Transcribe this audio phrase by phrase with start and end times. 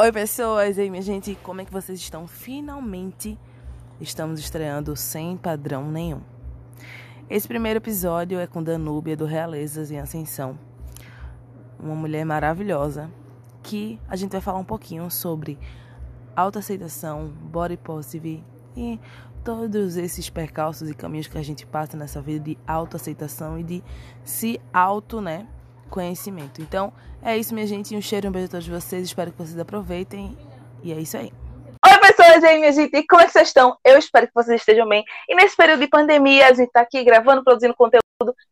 [0.00, 2.28] Oi pessoas, aí minha gente, como é que vocês estão?
[2.28, 3.36] Finalmente
[4.00, 6.20] estamos estreando sem padrão nenhum.
[7.28, 10.56] Esse primeiro episódio é com Danúbia do Realezas em Ascensão,
[11.80, 13.10] uma mulher maravilhosa
[13.60, 15.58] que a gente vai falar um pouquinho sobre
[16.36, 18.44] autoaceitação, body positive
[18.76, 19.00] e
[19.42, 23.84] todos esses percalços e caminhos que a gente passa nessa vida de autoaceitação e de
[24.22, 25.48] se auto, né,
[25.88, 26.60] conhecimento.
[26.60, 26.92] Então,
[27.22, 27.94] é isso, minha gente.
[27.96, 29.04] Um cheiro, um beijo a todos vocês.
[29.04, 30.36] Espero que vocês aproveitem.
[30.82, 31.32] E é isso aí.
[31.86, 33.06] Oi, pessoas, aí, minha gente?
[33.06, 33.76] Como é que vocês estão?
[33.84, 35.04] Eu espero que vocês estejam bem.
[35.28, 38.02] E nesse período de pandemia, a gente tá aqui gravando, produzindo conteúdo.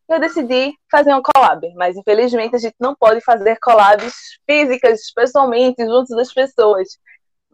[0.09, 1.67] Eu decidi fazer um collab.
[1.75, 4.13] Mas, infelizmente, a gente não pode fazer collabs
[4.49, 6.97] físicas, pessoalmente, juntos das pessoas.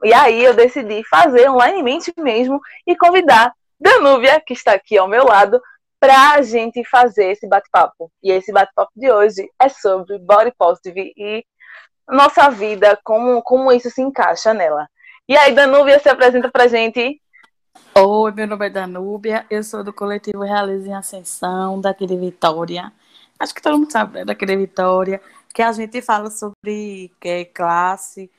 [0.03, 5.25] E aí, eu decidi fazer onlinemente mesmo e convidar Danúbia, que está aqui ao meu
[5.25, 5.61] lado,
[6.03, 8.11] para a gente fazer esse bate-papo.
[8.21, 11.45] E esse bate-papo de hoje é sobre body positive e
[12.09, 14.85] nossa vida, como, como isso se encaixa nela.
[15.29, 17.21] E aí, Danúbia, se apresenta para a gente.
[17.95, 22.91] Oi, meu nome é Danúbia, eu sou do coletivo Realiza em Ascensão, daqui de Vitória.
[23.39, 25.21] Acho que todo mundo sabe, né, daqui de Vitória,
[25.53, 28.29] que a gente fala sobre é, classe,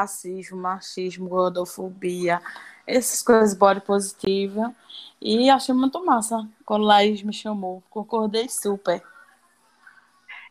[0.00, 2.40] racismo, machismo, gordofobia,
[2.86, 4.74] essas coisas body positiva.
[5.20, 7.82] E achei muito massa quando Laís me chamou.
[7.90, 9.02] Concordei super.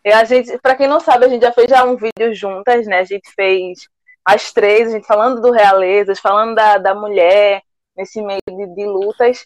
[0.03, 2.85] E a gente, para quem não sabe, a gente já fez já um vídeo juntas,
[2.87, 2.99] né?
[2.99, 3.87] A gente fez
[4.25, 7.61] as três, a gente falando do realezas, falando da, da mulher
[7.95, 9.45] nesse meio de, de lutas.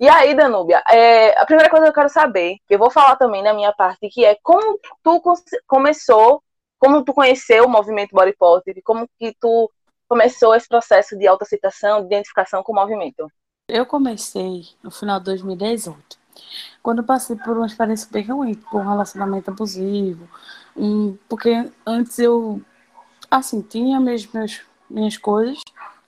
[0.00, 3.16] E aí, Danúbia, é, a primeira coisa que eu quero saber, que eu vou falar
[3.16, 5.22] também na minha parte, que é como tu
[5.66, 6.42] começou,
[6.82, 9.70] como tu conheceu o movimento Body Positive, como que tu
[10.08, 13.30] começou esse processo de autoaceitação, de identificação com o movimento?
[13.68, 16.18] Eu comecei no final de 2018,
[16.82, 20.28] quando passei por uma experiência bem ruim, por um relacionamento abusivo,
[21.28, 22.60] porque antes eu,
[23.30, 25.60] assim, tinha mesmo meus, minhas coisas,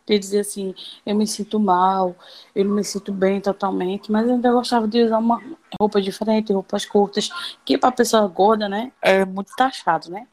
[0.05, 0.75] de dizer assim,
[1.07, 2.17] eu me sinto mal,
[2.53, 5.41] eu não me sinto bem totalmente, mas eu ainda gostava de usar uma
[5.81, 7.29] roupa diferente, roupas curtas,
[7.65, 10.27] que para pessoa gorda, né, é muito taxado, né?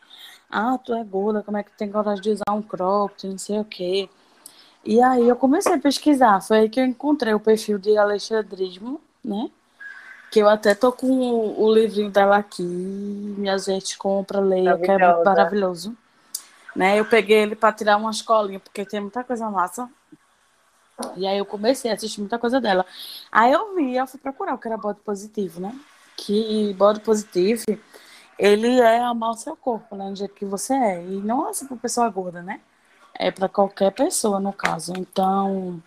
[0.52, 3.60] Ah, tu é gorda, como é que tem coragem de usar um cropped, não sei
[3.60, 4.10] o quê.
[4.84, 9.00] E aí eu comecei a pesquisar, foi aí que eu encontrei o perfil de Alexandrismo,
[9.24, 9.50] né?
[10.32, 14.90] Que eu até tô com o, o livrinho dela aqui, minha gente compra, leia, que
[14.90, 15.96] é muito maravilhoso.
[16.76, 17.00] Né?
[17.00, 19.90] Eu peguei ele para tirar umas colinhas, porque tem muita coisa massa.
[21.16, 22.86] E aí eu comecei a assistir muita coisa dela.
[23.32, 25.78] Aí eu vi, eu fui procurar o que era bode positivo, né?
[26.16, 27.64] Que bode positivo,
[28.41, 30.09] ele é amar o seu corpo, né?
[30.09, 31.06] Do jeito que você é.
[31.06, 32.59] E não é só pra pessoa gorda, né?
[33.13, 34.94] É para qualquer pessoa, no caso.
[34.97, 35.81] Então,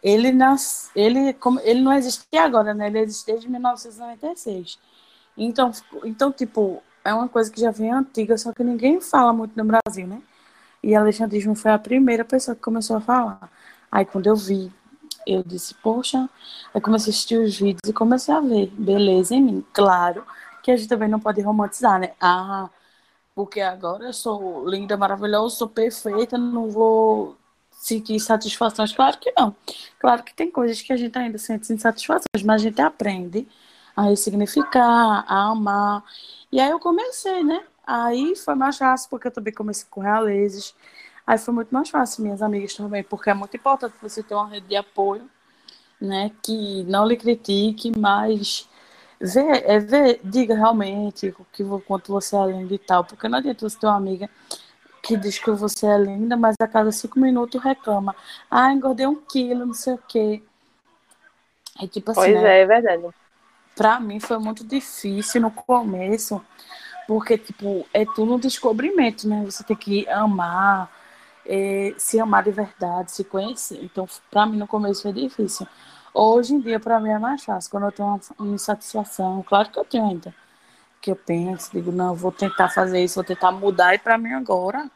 [0.00, 2.86] ele, nas, ele, como, ele não existe agora, né?
[2.86, 4.78] Ele existe desde 1996.
[5.36, 5.72] Então,
[6.04, 9.64] então, tipo, é uma coisa que já vem antiga, só que ninguém fala muito no
[9.64, 10.22] Brasil, né?
[10.84, 13.50] E alexandrismo foi a primeira pessoa que começou a falar.
[13.90, 14.72] Aí, quando eu vi,
[15.26, 16.30] eu disse, poxa,
[16.72, 19.64] aí comecei a assistir os vídeos e comecei a ver beleza em mim.
[19.72, 20.24] Claro
[20.66, 22.12] que a gente também não pode romantizar, né?
[22.20, 22.68] Ah,
[23.36, 27.36] porque agora eu sou linda, maravilhosa, sou perfeita, não vou
[27.70, 28.92] sentir satisfações.
[28.92, 29.54] Claro que não.
[30.00, 33.46] Claro que tem coisas que a gente ainda sente insatisfações, mas a gente aprende
[33.94, 36.02] a ressignificar, a amar.
[36.50, 37.62] E aí eu comecei, né?
[37.86, 40.74] Aí foi mais fácil, porque eu também comecei com realezes.
[41.24, 44.48] Aí foi muito mais fácil, minhas amigas também, porque é muito importante você ter uma
[44.48, 45.30] rede de apoio,
[46.00, 46.32] né?
[46.42, 48.68] Que não lhe critique, mas
[49.20, 53.68] vê, é, diga realmente o que, quanto você é linda e tal, porque não adianta
[53.68, 54.28] você ter uma amiga
[55.02, 58.14] que diz que você é linda, mas a cada cinco minutos reclama.
[58.50, 60.42] Ah, engordei um quilo, não sei o quê.
[61.80, 62.20] É tipo assim.
[62.20, 62.58] Pois né?
[62.58, 63.06] é, é verdade.
[63.76, 66.42] Pra mim foi muito difícil no começo,
[67.06, 69.44] porque, tipo, é tudo um descobrimento, né?
[69.44, 70.90] Você tem que amar,
[71.44, 73.78] é, se amar de verdade, se conhecer.
[73.84, 75.66] Então, pra mim no começo foi difícil.
[76.18, 77.70] Hoje em dia, para mim, é mais fácil.
[77.70, 80.34] Quando eu tenho uma insatisfação, claro que eu tenho ainda.
[81.02, 83.94] Que eu penso, digo, não, vou tentar fazer isso, vou tentar mudar.
[83.94, 84.90] E para mim agora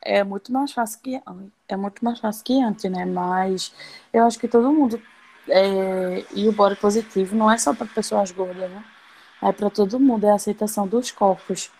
[0.00, 1.20] é muito mais fácil que
[1.68, 3.04] é muito mais fácil que antes, né?
[3.04, 3.72] Mas
[4.12, 5.02] eu acho que todo mundo
[5.48, 8.84] é, e o body positivo não é só para pessoas gordas, né?
[9.42, 11.72] É para todo mundo, é a aceitação dos corpos,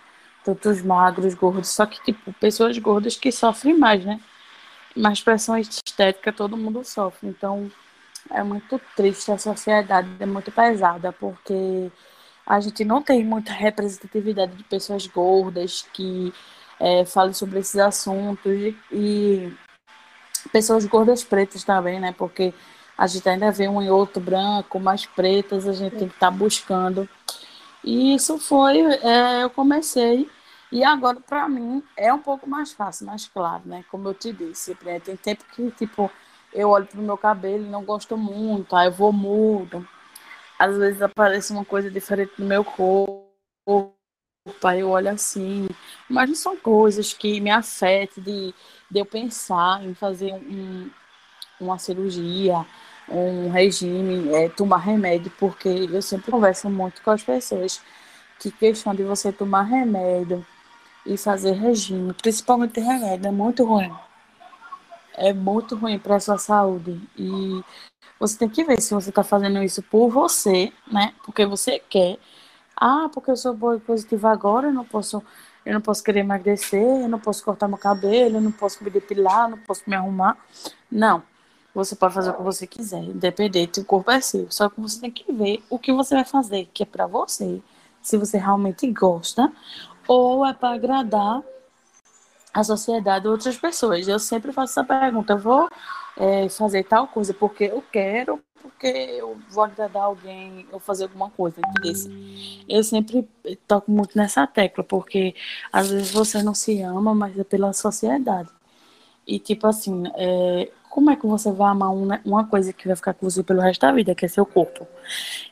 [0.44, 4.20] tanto os magros, gordos, só que tipo pessoas gordas que sofrem mais, né?
[4.96, 7.70] Mas pressão estética todo mundo sofre, então
[8.30, 11.90] é muito triste, a sociedade é muito pesada, porque
[12.46, 16.32] a gente não tem muita representatividade de pessoas gordas que
[16.78, 18.52] é, sobre esses assuntos
[18.92, 19.52] e,
[20.52, 22.14] pessoas gordas pretas também, né?
[22.16, 22.54] Porque
[22.96, 26.30] a gente ainda vê um e outro branco, mais pretas, a gente tem que estar
[26.30, 27.08] tá buscando.
[27.84, 30.28] E isso foi, é, eu comecei
[30.72, 33.84] E agora, para mim, é um pouco mais fácil, mais claro, né?
[33.90, 34.74] Como eu te disse,
[35.04, 36.10] tem tempo que, tipo,
[36.56, 39.86] eu olho pro meu cabelo e não gosto muito, aí eu vou mudo.
[40.58, 43.94] Às vezes aparece uma coisa diferente no meu corpo,
[44.64, 45.68] aí eu olho assim.
[46.08, 48.54] Mas não são coisas que me afetam de,
[48.90, 50.90] de eu pensar em fazer um,
[51.60, 52.64] uma cirurgia,
[53.08, 57.80] um regime, é, tomar remédio, porque eu sempre converso muito com as pessoas
[58.40, 60.44] que questão de você tomar remédio
[61.04, 63.92] e fazer regime, principalmente remédio, é muito ruim.
[65.16, 67.00] É muito ruim para a sua saúde.
[67.16, 67.62] E
[68.18, 71.14] você tem que ver se você está fazendo isso por você, né?
[71.24, 72.18] Porque você quer.
[72.76, 75.22] Ah, porque eu sou boa e positiva agora, eu não posso,
[75.64, 78.90] eu não posso querer emagrecer, eu não posso cortar meu cabelo, eu não posso me
[78.90, 80.36] depilar, não posso me arrumar.
[80.90, 81.22] Não.
[81.74, 84.50] Você pode fazer o que você quiser, independente, o corpo é seu.
[84.50, 87.62] Só que você tem que ver o que você vai fazer, que é para você,
[88.00, 89.52] se você realmente gosta,
[90.08, 91.42] ou é para agradar
[92.60, 94.08] a sociedade ou outras pessoas.
[94.08, 95.68] Eu sempre faço essa pergunta: eu vou
[96.16, 101.30] é, fazer tal coisa porque eu quero, porque eu vou agradar alguém ou fazer alguma
[101.30, 101.94] coisa, entendeu?
[102.68, 103.28] Eu sempre
[103.66, 105.34] toco muito nessa tecla, porque
[105.72, 108.48] às vezes você não se ama, mas é pela sociedade.
[109.26, 111.92] E tipo assim, é, como é que você vai amar
[112.24, 114.86] uma, coisa que vai ficar com você pelo resto da vida, que é seu corpo?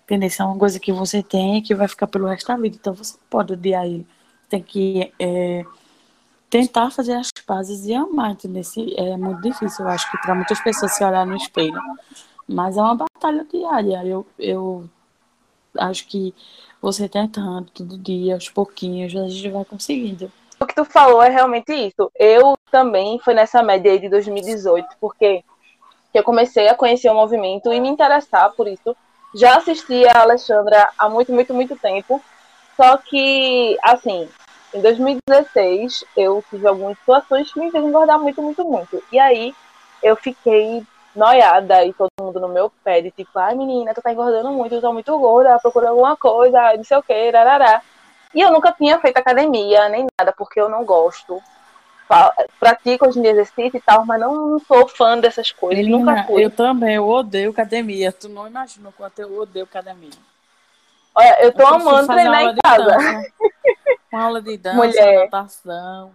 [0.02, 0.28] Entendeu?
[0.28, 2.76] Isso é uma coisa que você tem que vai ficar pelo resto da vida.
[2.80, 4.06] Então você pode odiar ele.
[4.48, 5.64] Tem que é,
[6.54, 8.62] tentar fazer as pazes e amar, entendeu?
[8.96, 11.80] É muito difícil, eu acho que para muitas pessoas se olhar no espelho.
[12.46, 14.06] Mas é uma batalha diária.
[14.06, 14.88] Eu, eu
[15.76, 16.32] acho que
[16.80, 20.30] você tentando todo dia, aos pouquinhos, a gente vai conseguindo
[20.60, 22.10] o que tu falou é realmente isso.
[22.14, 25.42] Eu também fui nessa média aí de 2018, porque
[26.14, 28.96] eu comecei a conhecer o movimento e me interessar por isso.
[29.34, 32.22] Já assistia a Alexandra há muito, muito, muito tempo.
[32.76, 34.28] Só que, assim,
[34.74, 39.02] em 2016 eu tive algumas situações que me fez engordar muito, muito, muito.
[39.10, 39.54] E aí
[40.02, 40.84] eu fiquei
[41.14, 44.74] noiada e todo mundo no meu pé, de tipo, ai menina, tu tá engordando muito,
[44.74, 47.80] tu tá muito gorda, procura alguma coisa, não sei o que, rarará.
[48.34, 51.40] E eu nunca tinha feito academia, nem nada, porque eu não gosto.
[52.58, 55.84] Pratico hoje em dia exercício e tal, mas não sou fã dessas coisas.
[55.84, 56.44] Menina, nunca fui.
[56.44, 58.10] Eu também, eu odeio academia.
[58.12, 60.10] Tu não imagina o quanto eu odeio academia.
[61.14, 62.84] Olha, eu tô eu amando treinar em casa.
[62.84, 63.32] Dança,
[64.12, 65.24] uma aula de dança, Mulher.
[65.24, 66.12] natação.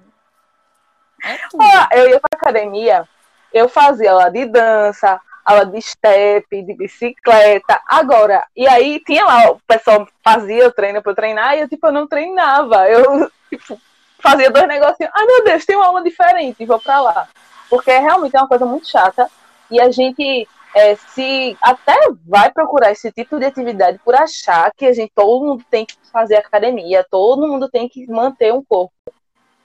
[1.24, 1.64] É tudo.
[1.94, 3.08] eu ia pra academia,
[3.54, 7.82] eu fazia aula de dança, aula de step, de bicicleta.
[7.88, 11.88] Agora, e aí tinha lá, o pessoal fazia o treino para treinar e eu, tipo,
[11.88, 12.88] eu não treinava.
[12.88, 13.80] Eu, tipo,
[14.20, 15.12] fazia dois negocinhos.
[15.14, 17.28] Ai, meu Deus, tem uma aula diferente, vou para lá.
[17.70, 19.30] Porque realmente é uma coisa muito chata
[19.70, 21.96] e a gente é, se até
[22.28, 25.96] vai procurar esse tipo de atividade por achar que a gente todo mundo tem que
[26.12, 28.94] fazer academia, todo mundo tem que manter um corpo.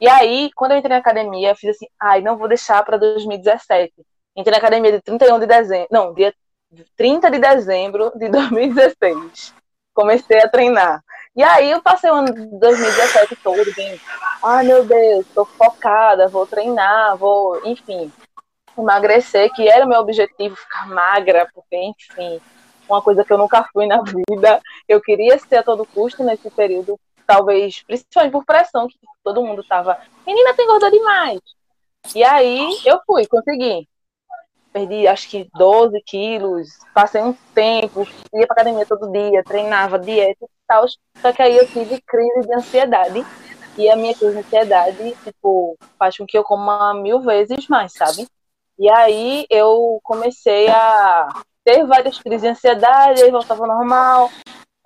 [0.00, 2.96] E aí, quando eu entrei na academia, eu fiz assim, ai, não vou deixar para
[2.96, 3.92] 2017.
[4.36, 5.88] Entrei na academia de 31 de dezembro.
[5.90, 6.34] Não, dia
[6.96, 9.54] 30 de dezembro de 2016.
[9.94, 11.02] Comecei a treinar.
[11.36, 14.00] E aí eu passei o ano de 2017 todo, bem.
[14.42, 18.12] Ai meu Deus, tô focada, vou treinar, vou, enfim,
[18.82, 22.40] emagrecer, que era o meu objetivo, ficar magra, porque, enfim,
[22.88, 24.60] uma coisa que eu nunca fui na vida.
[24.88, 29.62] Eu queria ser a todo custo nesse período, talvez, principalmente por pressão, que todo mundo
[29.64, 29.98] tava.
[30.26, 31.40] Menina, tem engordou demais.
[32.14, 33.88] E aí eu fui, consegui
[34.74, 38.04] perdi acho que 12 quilos, passei um tempo,
[38.34, 40.84] ia pra academia todo dia, treinava, dieta e tal,
[41.22, 43.24] só que aí eu tive crise de ansiedade,
[43.78, 47.92] e a minha crise de ansiedade, tipo, faz com que eu coma mil vezes mais,
[47.92, 48.26] sabe?
[48.78, 51.28] E aí eu comecei a
[51.64, 54.30] ter várias crises de ansiedade, aí voltava ao normal,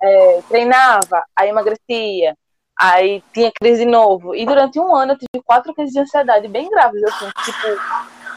[0.01, 2.35] é, treinava, aí emagrecia,
[2.79, 4.35] aí tinha crise de novo.
[4.35, 7.67] E durante um ano eu tive quatro crises de ansiedade bem graves, assim, tipo,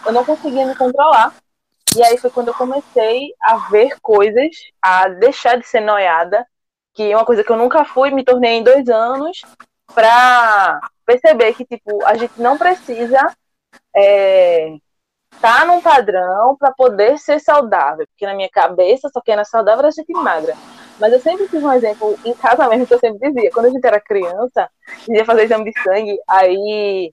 [0.07, 1.35] eu não conseguia me controlar.
[1.95, 6.47] E aí foi quando eu comecei a ver coisas, a deixar de ser noiada,
[6.95, 9.43] que é uma coisa que eu nunca fui, me tornei em dois anos,
[9.95, 13.19] pra perceber que, tipo, a gente não precisa
[13.95, 14.75] é,
[15.41, 18.07] tá num padrão para poder ser saudável.
[18.07, 20.55] Porque na minha cabeça, só quem era saudável era gente magra.
[21.01, 23.51] Mas eu sempre tive um exemplo em casa mesmo que eu sempre dizia.
[23.51, 24.69] Quando a gente era criança,
[25.09, 27.13] ia fazer exame de sangue, aí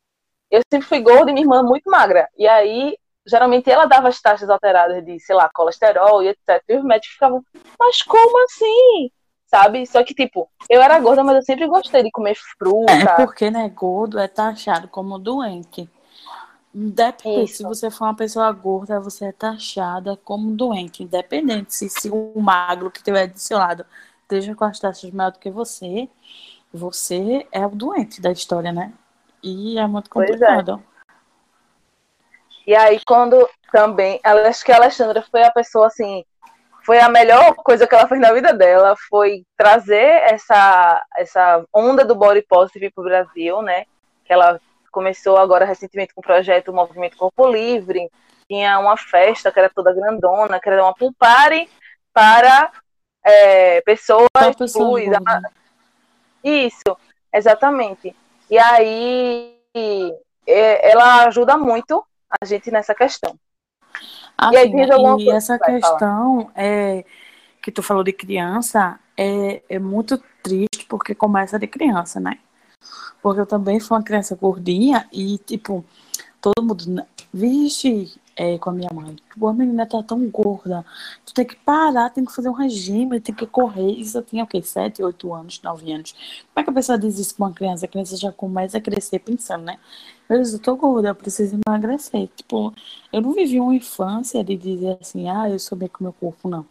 [0.52, 2.28] eu sempre fui gorda e minha irmã muito magra.
[2.38, 2.96] E aí
[3.26, 6.64] geralmente ela dava as taxas alteradas de, sei lá, colesterol e etc.
[6.68, 7.44] E os médicos ficavam,
[7.80, 9.12] mas como assim?
[9.46, 9.86] Sabe?
[9.88, 12.92] Só que, tipo, eu era gorda, mas eu sempre gostei de comer fruta.
[12.92, 15.90] É porque, né, gordo é taxado como doente.
[16.82, 22.10] Depende, se você for uma pessoa gorda, você é taxada como doente, independente se, se
[22.10, 23.86] o magro que tiver do seu lado
[24.22, 26.08] esteja com as taxas maior do que você,
[26.74, 28.94] você é o doente da história, né?
[29.44, 30.82] E é muito complicado.
[30.82, 31.12] É.
[32.66, 36.24] E aí, quando também, acho que a Alexandra foi a pessoa assim,
[36.86, 42.06] foi a melhor coisa que ela fez na vida dela, foi trazer essa, essa onda
[42.06, 43.84] do body positive para o Brasil, né?
[44.24, 48.10] Que ela começou agora recentemente com o projeto Movimento Corpo Livre,
[48.48, 51.70] tinha uma festa que era toda grandona, que era uma pool party
[52.14, 52.72] para
[53.24, 54.28] é, pessoas
[54.58, 55.00] pessoa
[56.44, 56.98] Isso,
[57.34, 58.16] exatamente.
[58.50, 59.56] E aí
[60.46, 62.04] ela ajuda muito
[62.42, 63.36] a gente nessa questão.
[64.38, 67.04] Assim, e aí tem alguma e essa que questão é
[67.62, 72.40] que tu falou de criança é, é muito triste porque começa de criança, né?
[73.22, 75.84] Porque eu também fui uma criança gordinha e, tipo,
[76.42, 80.86] todo mundo, vixe, é, com a minha mãe, a menina tá tão gorda,
[81.26, 83.92] tu tem que parar, tem que fazer um regime, tem que correr.
[83.92, 84.62] Isso eu tinha o quê?
[84.62, 86.14] 7, 8 anos, 9 anos.
[86.14, 87.86] Como é que a pessoa diz isso com uma criança?
[87.86, 89.78] A criança já começa a crescer pensando, né?
[90.30, 92.30] Eu, eu tô gorda, eu preciso emagrecer.
[92.34, 92.74] Tipo,
[93.12, 96.48] eu não vivi uma infância de dizer assim, ah, eu sou bem com meu corpo,
[96.48, 96.66] não.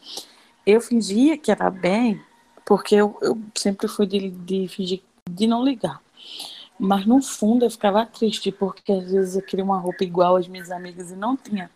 [0.67, 2.19] Eu fingia que era bem,
[2.64, 6.00] porque eu, eu sempre fui de, de fingir de não ligar.
[6.79, 10.47] Mas no fundo eu ficava triste, porque às vezes eu queria uma roupa igual às
[10.47, 11.71] minhas amigas e não tinha.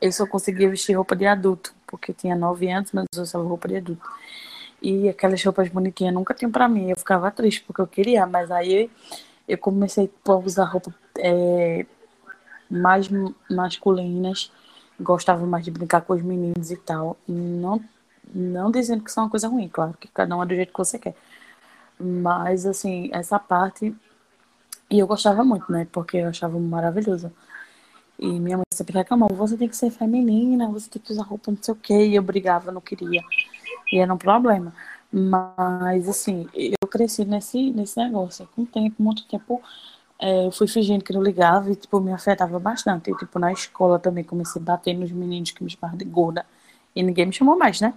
[0.00, 3.44] Eu só conseguia vestir roupa de adulto, porque eu tinha nove anos, mas eu usava
[3.44, 4.08] roupa de adulto.
[4.80, 6.90] E aquelas roupas bonitinhas nunca tinham para mim.
[6.90, 8.88] Eu ficava triste, porque eu queria, mas aí
[9.48, 11.84] eu comecei a usar roupa é,
[12.70, 13.08] mais
[13.50, 14.52] masculinas,
[15.00, 17.16] gostava mais de brincar com os meninos e tal.
[17.26, 17.82] Não,
[18.32, 20.72] não dizendo que isso é uma coisa ruim, claro, que cada um é do jeito
[20.72, 21.16] que você quer.
[21.98, 23.94] Mas, assim, essa parte.
[24.90, 25.86] E eu gostava muito, né?
[25.92, 27.32] Porque eu achava maravilhoso.
[28.18, 31.50] E minha mãe sempre reclamava: você tem que ser feminina, você tem que usar roupa
[31.50, 32.06] não sei o quê.
[32.06, 33.22] E eu brigava, não queria.
[33.92, 34.72] E era um problema.
[35.12, 38.48] Mas, assim, eu cresci nesse, nesse negócio.
[38.54, 39.62] Com tempo, muito tempo,
[40.18, 43.10] é, eu fui fingindo que não ligava e, tipo, me afetava bastante.
[43.10, 46.44] E, tipo, na escola também comecei a bater nos meninos que me chamavam de gorda.
[46.94, 47.94] E ninguém me chamou mais, né?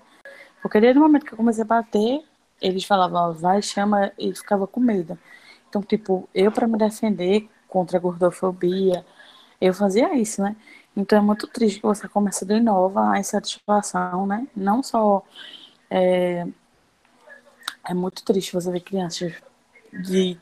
[0.62, 2.24] Porque desde o momento que eu comecei a bater,
[2.62, 5.18] eles falavam, vai, chama, e ficava com medo.
[5.70, 9.06] Então, tipo, eu para me defender contra a gordofobia,
[9.60, 10.56] eu fazia isso, né?
[10.96, 14.48] Então é muito triste que você começa de novo a insatisfação, né?
[14.56, 15.24] Não só.
[15.90, 16.46] É,
[17.88, 19.34] é muito triste você ver crianças
[19.94, 20.38] de,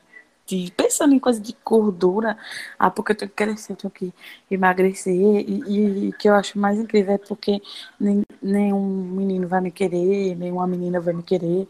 [0.46, 2.36] de pensando em coisa de gordura.
[2.78, 4.12] Ah, porque eu tenho que crescer, eu tenho que
[4.50, 5.14] emagrecer.
[5.14, 7.60] E, o que eu acho mais incrível é porque
[7.98, 11.68] nem, nenhum menino vai me querer, nenhuma menina vai me querer.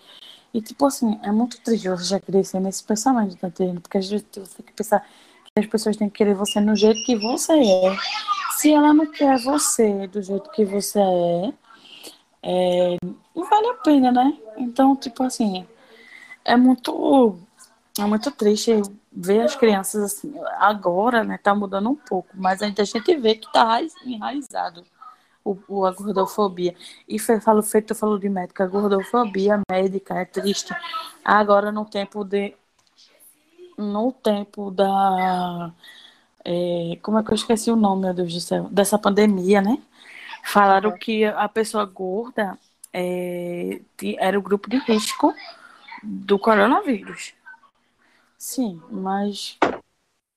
[0.52, 3.80] E, tipo assim, é muito triste você já crescer nesse pensamento, tá entendendo?
[3.80, 6.74] Porque às vezes você tem que pensar que as pessoas têm que querer você no
[6.74, 7.96] jeito que você é.
[8.56, 11.52] Se ela não quer você do jeito que você é,
[12.42, 12.96] é
[13.34, 14.36] não vale a pena, né?
[14.56, 15.66] Então, tipo assim,
[16.44, 17.38] é muito,
[17.98, 22.82] é muito triste ver as crianças assim, agora, né, tá mudando um pouco, mas ainda
[22.82, 24.84] a gente vê que tá enraizado
[25.44, 26.74] o, o, a gordofobia.
[27.08, 30.74] E falo, feito, falou de médica, a gordofobia médica é triste.
[31.24, 32.54] Agora, no tempo de.
[33.78, 35.72] No tempo da.
[36.44, 38.64] É, como é que eu esqueci o nome, meu Deus do céu?
[38.70, 39.78] Dessa pandemia, né?
[40.44, 42.58] Falaram que a pessoa gorda
[42.92, 43.80] é,
[44.18, 45.34] era o grupo de risco
[46.02, 47.34] do coronavírus.
[48.38, 49.58] Sim, mas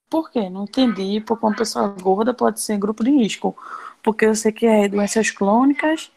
[0.10, 0.50] por quê?
[0.50, 3.57] Não entendi porque uma pessoa gorda pode ser grupo de risco
[4.03, 6.12] porque eu sei que é doenças crônicas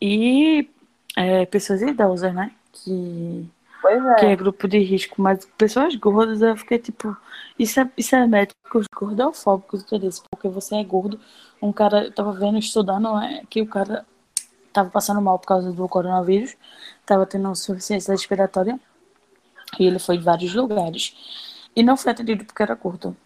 [0.00, 0.68] e
[1.16, 2.52] é, pessoas idosas, né?
[2.72, 3.48] Que,
[3.86, 4.14] é.
[4.16, 7.16] que é grupo de risco, mas pessoas gordas eu fiquei tipo,
[7.58, 10.10] isso é, isso é médicos gordofóbicos, entendeu?
[10.30, 11.18] Porque você é gordo.
[11.62, 14.04] Um cara, eu tava vendo, estudando, é, que o cara
[14.72, 16.54] tava passando mal por causa do coronavírus,
[17.06, 18.78] tava tendo insuficiência respiratória,
[19.78, 21.16] e ele foi em vários lugares.
[21.74, 23.16] E não foi atendido porque era curto.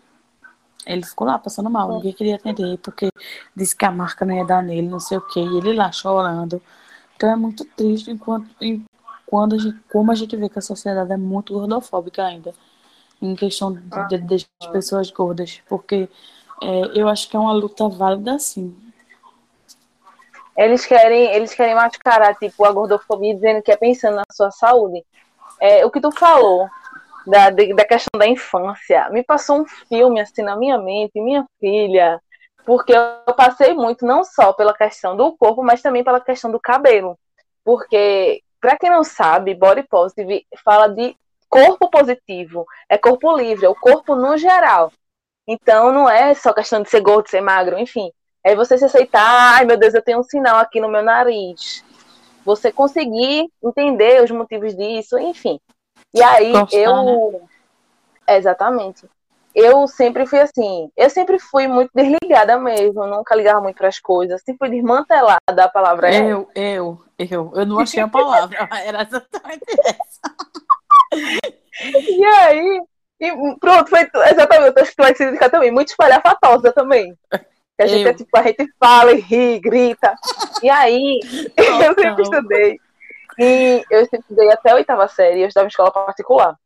[0.86, 3.10] Ele ficou lá passando mal, ninguém queria atender, porque
[3.54, 5.92] disse que a marca não ia dar nele, não sei o quê, e ele lá
[5.92, 6.60] chorando.
[7.16, 8.84] Então é muito triste enquanto, em,
[9.26, 12.54] quando a gente, como a gente vê que a sociedade é muito gordofóbica ainda,
[13.20, 16.08] em questão de, de, das pessoas gordas, porque
[16.62, 18.74] é, eu acho que é uma luta válida sim.
[20.56, 25.04] Eles querem, eles querem mascarar tipo a gordofobia dizendo que é pensando na sua saúde.
[25.60, 26.68] É, o que tu falou
[27.26, 29.08] da, da questão da infância.
[29.10, 32.20] Me passou um filme assim na minha mente, minha filha,
[32.64, 36.60] porque eu passei muito não só pela questão do corpo, mas também pela questão do
[36.60, 37.18] cabelo.
[37.64, 41.16] Porque, para quem não sabe, body positive fala de
[41.48, 44.92] corpo positivo, é corpo livre, é o corpo no geral.
[45.46, 48.10] Então não é só questão de ser gordo, ser magro, enfim.
[48.42, 51.84] É você se aceitar, ai meu Deus, eu tenho um sinal aqui no meu nariz.
[52.44, 55.60] Você conseguir entender os motivos disso, enfim.
[56.14, 57.32] E aí Gostar, eu.
[57.32, 58.36] Né?
[58.36, 59.08] Exatamente.
[59.54, 63.98] Eu sempre fui assim, eu sempre fui muito desligada mesmo, nunca ligava muito para as
[63.98, 66.32] coisas, sempre fui desmantelada, a palavra é.
[66.32, 70.36] Eu, eu, eu, eu não achei a palavra, era exatamente essa.
[71.92, 72.80] e aí,
[73.20, 77.18] e pronto, foi exatamente, acho que vai significar também, muito espalhafatosa também.
[77.76, 80.14] Que a gente é tipo, a gente fala e ri, grita.
[80.62, 81.18] E aí,
[81.56, 82.78] eu sempre estudei.
[83.42, 86.58] E eu estudei até a oitava série, eu estava em escola particular.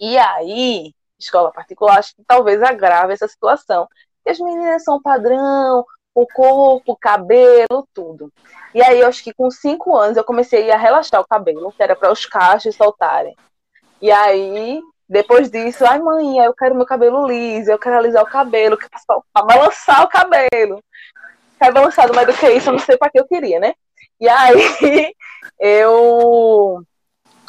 [0.00, 3.86] E aí, escola particular, acho que talvez agrave essa situação.
[4.24, 5.84] E as meninas são padrão,
[6.14, 8.32] o corpo, o cabelo, tudo.
[8.74, 11.82] E aí, eu acho que com cinco anos eu comecei a relaxar o cabelo, que
[11.82, 13.36] era para os cachos soltarem.
[14.00, 18.30] E aí, depois disso, ai mãe, eu quero meu cabelo liso, eu quero alisar o
[18.30, 20.82] cabelo, quero balançar o cabelo.
[21.58, 23.74] Quero balançado mais do que isso, eu não sei para que eu queria, né?
[24.20, 25.14] E aí
[25.58, 26.82] eu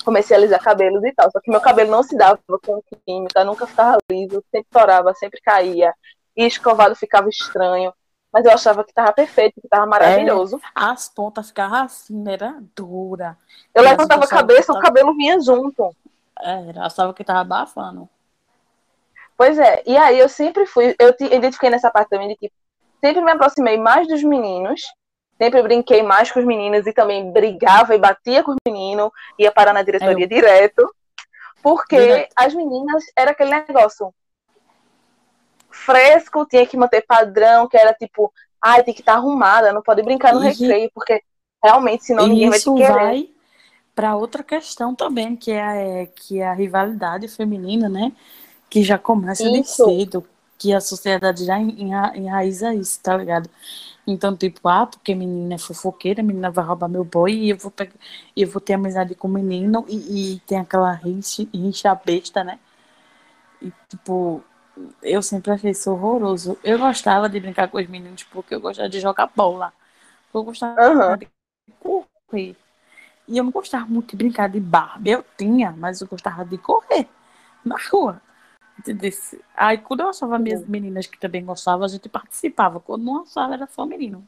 [0.04, 1.30] comecei a alisar cabelos e tal.
[1.32, 5.42] Só que meu cabelo não se dava com química, nunca ficava liso, sempre torava, sempre
[5.42, 5.94] caía.
[6.36, 7.94] E escovado ficava estranho.
[8.32, 10.58] Mas eu achava que tava perfeito, que tava maravilhoso.
[10.58, 13.36] É, as pontas ficavam assim, era dura.
[13.74, 15.96] Eu levantava a cabeça, o cabelo vinha junto.
[16.40, 18.08] É, achava que tava abafando.
[19.36, 22.52] Pois é, e aí eu sempre fui, eu te identifiquei nessa parte também de que
[23.00, 24.82] sempre me aproximei mais dos meninos,
[25.42, 29.52] sempre brinquei mais com os meninos e também brigava e batia com os meninos, ia
[29.52, 30.30] parar na diretoria eu...
[30.30, 30.94] direto,
[31.64, 32.34] porque direto.
[32.36, 34.14] as meninas era aquele negócio
[35.70, 39.82] fresco, tinha que manter padrão, que era tipo, ai, tem que estar tá arrumada, não
[39.82, 40.50] pode brincar no e...
[40.50, 41.22] recreio, porque
[41.64, 42.94] realmente senão e ninguém vai te querer.
[42.94, 43.30] Vai
[43.96, 48.14] para outra questão também, que é, a, que é a rivalidade feminina, né?
[48.70, 49.52] Que já começa isso.
[49.52, 50.26] de cedo,
[50.60, 53.50] que a sociedade já enra, enraiza isso, tá ligado?
[54.06, 57.72] Então, tipo, ah, porque menina é fofoqueira, menina vai roubar meu boy e eu vou,
[57.72, 57.94] pegar,
[58.36, 62.60] eu vou ter amizade com o menino e, e tem aquela rixa, rixa besta, né?
[63.62, 64.44] E, tipo,
[65.02, 66.58] eu sempre achei isso horroroso.
[66.64, 69.74] Eu gostava de brincar com os meninos porque eu gostava de jogar bola.
[70.34, 71.18] Eu gostava uhum.
[71.18, 71.28] de
[71.80, 72.56] correr.
[73.28, 75.12] E eu não gostava muito de brincar de Barbie.
[75.12, 77.08] Eu tinha, mas eu gostava de correr
[77.64, 78.22] na rua.
[78.80, 79.12] Entendeu?
[79.56, 82.80] Aí quando eu achava minhas meninas que também gostavam, a gente participava.
[82.80, 84.26] Quando não achava, era só menino.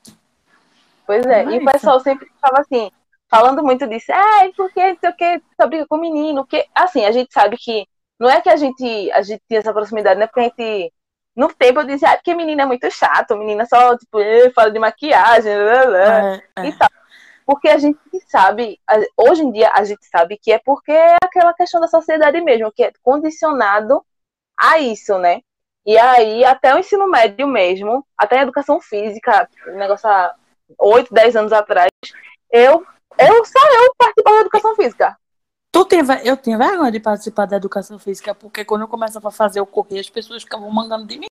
[1.08, 2.92] Pois é, e o pessoal sempre ficava assim,
[3.30, 7.12] falando muito disso, ah, porque sei o que, só briga com menino, porque assim, a
[7.12, 7.88] gente sabe que
[8.20, 10.28] não é que a gente, a gente tinha essa proximidade, né?
[10.28, 10.94] Porque a gente,
[11.36, 14.20] no tempo eu dizia, ah, porque menina é muito chato, menina só, tipo,
[14.54, 16.68] fala de maquiagem, blá, blá, é, é.
[16.68, 16.90] e tal.
[17.46, 18.80] Porque a gente sabe,
[19.18, 22.72] hoje em dia a gente sabe que é porque é aquela questão da sociedade mesmo,
[22.72, 24.06] que é condicionado
[24.62, 25.42] a isso, né?
[25.86, 30.36] E aí, até o ensino médio mesmo, até a educação física, negócio há
[30.78, 31.90] 8, 10 anos atrás,
[32.52, 32.86] eu,
[33.18, 35.18] eu só eu participava da educação física.
[35.72, 39.32] Tu tem, eu tinha vergonha de participar da educação física, porque quando eu começava a
[39.32, 41.28] fazer o correr, as pessoas ficavam mandando de mim.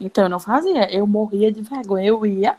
[0.00, 2.06] Então eu não fazia, eu morria de vergonha.
[2.06, 2.56] Eu ia,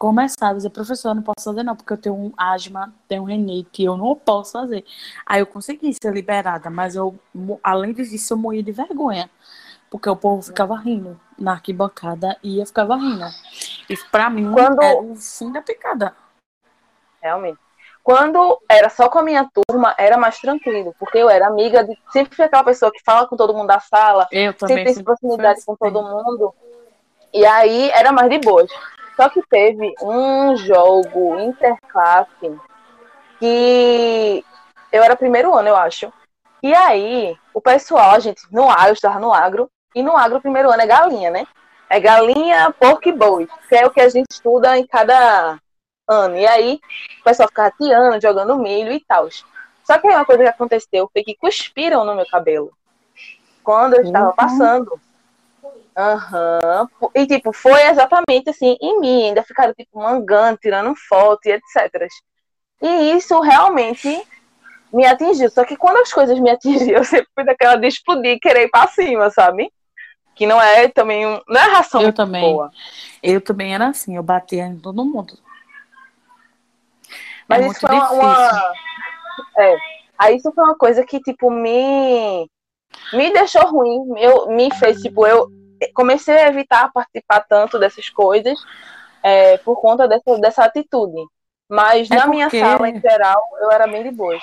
[0.00, 3.20] começar a dizer, professor, eu não posso fazer não, porque eu tenho um asma, tenho
[3.20, 4.82] um renite, eu não posso fazer.
[5.26, 7.14] Aí eu consegui ser liberada, mas eu,
[7.62, 9.28] além disso, eu morri de vergonha,
[9.90, 13.26] porque o povo ficava rindo na arquibancada e eu ficava rindo.
[13.90, 14.82] E pra mim Quando...
[14.82, 16.14] era o fim da picada.
[17.20, 17.58] Realmente.
[18.02, 21.94] Quando era só com a minha turma, era mais tranquilo, porque eu era amiga de.
[22.10, 25.04] Sempre fui aquela pessoa que fala com todo mundo da sala, eu também sempre tem
[25.04, 26.54] proximidade com todo mundo.
[27.34, 28.70] E aí era mais de boas.
[29.20, 32.58] Só que teve um jogo interclasse
[33.38, 34.42] que
[34.90, 36.10] eu era primeiro ano, eu acho.
[36.62, 40.38] E aí, o pessoal, a gente, no agro, eu estava no agro, e no agro,
[40.38, 41.46] o primeiro ano é galinha, né?
[41.90, 45.58] É galinha, porco e boi, que é o que a gente estuda em cada
[46.08, 46.38] ano.
[46.38, 46.80] E aí,
[47.20, 49.28] o pessoal ficava tiando, jogando milho e tal.
[49.84, 52.72] Só que aí uma coisa que aconteceu foi que cuspiram no meu cabelo.
[53.62, 54.34] Quando eu estava uhum.
[54.34, 54.98] passando.
[56.00, 56.88] Aham.
[57.00, 57.10] Uhum.
[57.14, 59.24] E, tipo, foi exatamente assim, em mim.
[59.28, 62.08] Ainda ficaram, tipo, mangando, tirando foto e etc.
[62.80, 64.22] E isso realmente
[64.90, 65.50] me atingiu.
[65.50, 68.70] Só que quando as coisas me atingiam, eu sempre fui daquela de explodir, querer ir
[68.70, 69.70] pra cima, sabe?
[70.34, 71.26] Que não é também.
[71.26, 72.40] Um, não é ração eu também.
[72.40, 72.70] boa.
[73.22, 75.38] Eu também era assim, eu batia em todo mundo.
[77.46, 78.74] Mas é isso foi uma, uma.
[79.58, 79.76] É.
[80.18, 82.48] Aí isso foi uma coisa que, tipo, me.
[83.12, 84.18] Me deixou ruim.
[84.18, 85.59] Eu, me fez, tipo, eu
[85.94, 88.58] comecei a evitar participar tanto dessas coisas
[89.22, 91.26] é, por conta dessa, dessa atitude.
[91.68, 92.36] Mas é na porque...
[92.36, 94.42] minha sala, em geral, eu era bem de boas.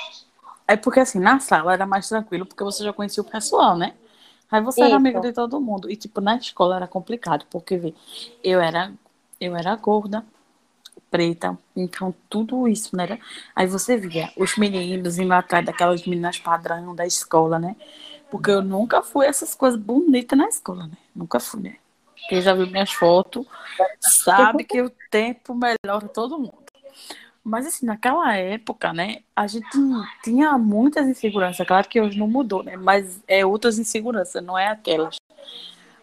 [0.67, 3.93] É porque, assim, na sala era mais tranquilo, porque você já conhecia o pessoal, né?
[4.49, 4.87] Aí você Isso.
[4.87, 5.89] era amigo de todo mundo.
[5.89, 7.93] E, tipo, na escola era complicado, porque, vê,
[8.43, 8.93] eu era,
[9.39, 10.25] eu era gorda,
[11.09, 13.19] preta, então tudo isso, né?
[13.55, 17.75] Aí você via os meninos indo atrás daquelas meninas padrão da escola, né?
[18.29, 20.97] Porque eu nunca fui essas coisas bonitas na escola, né?
[21.15, 21.75] Nunca fui, né?
[22.27, 23.45] Quem já viu minhas fotos
[24.01, 26.67] sabe que o tempo melhora todo mundo.
[27.43, 29.65] Mas assim, naquela época, né, a gente
[30.21, 31.65] tinha muitas inseguranças.
[31.65, 32.75] Claro que hoje não mudou, né?
[32.75, 35.15] Mas é outras inseguranças, não é aquelas.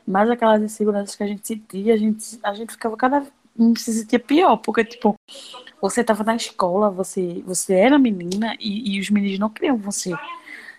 [0.06, 3.32] Mas aquelas inseguranças que a gente sentia, a gente, a gente ficava cada vez
[3.76, 5.14] se sentia pior, porque tipo,
[5.80, 10.12] você estava na escola, você, você era menina e, e os meninos não queriam você.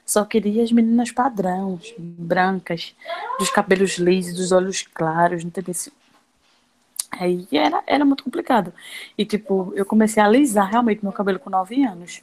[0.05, 2.95] Só queria as meninas padrões, brancas,
[3.39, 5.73] dos cabelos lisos, dos olhos claros, entendeu?
[7.11, 8.73] Aí era, era muito complicado.
[9.17, 12.21] E, tipo, eu comecei a alisar realmente meu cabelo com 9 anos.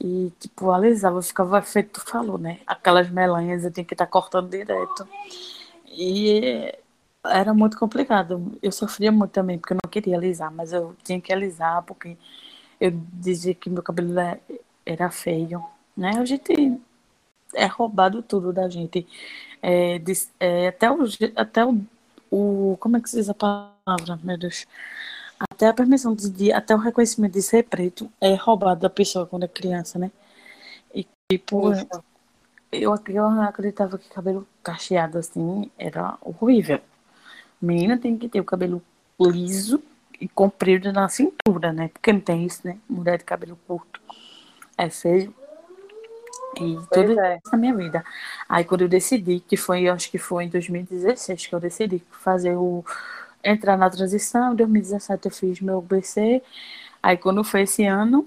[0.00, 2.60] E, tipo, alisava, ficava feito, tu falou, né?
[2.66, 5.08] Aquelas melanhas eu tinha que estar tá cortando direto.
[5.88, 6.72] E
[7.24, 8.52] era muito complicado.
[8.62, 12.16] Eu sofria muito também, porque eu não queria alisar, mas eu tinha que alisar, porque
[12.80, 14.14] eu dizia que meu cabelo
[14.84, 15.64] era feio,
[15.96, 16.12] né?
[16.18, 16.80] A gente
[17.54, 19.06] é roubado tudo da gente.
[19.62, 20.00] É,
[20.40, 21.04] é, até o,
[21.36, 21.80] até o,
[22.30, 22.76] o.
[22.78, 24.18] Como é que se diz a palavra?
[24.22, 24.66] meu Deus.
[25.38, 29.44] Até a permissão de, até o reconhecimento de ser preto é roubado da pessoa quando
[29.44, 30.10] é criança, né?
[30.94, 31.72] E tipo,
[32.72, 36.80] eu, eu acreditava que cabelo cacheado assim era horrível.
[37.60, 38.82] Menina tem que ter o cabelo
[39.20, 39.82] liso
[40.20, 41.88] e comprido na cintura, né?
[41.88, 42.78] Porque não tem isso, né?
[42.88, 44.00] Mulher de cabelo curto.
[44.76, 45.34] É feio.
[46.62, 47.36] E tudo é.
[47.36, 48.04] isso na minha vida.
[48.48, 52.02] Aí quando eu decidi, que foi, eu acho que foi em 2016 que eu decidi
[52.10, 52.84] fazer o
[53.42, 54.52] entrar na transição.
[54.52, 56.42] Em 2017 eu fiz meu BC.
[57.02, 58.26] Aí quando foi esse ano,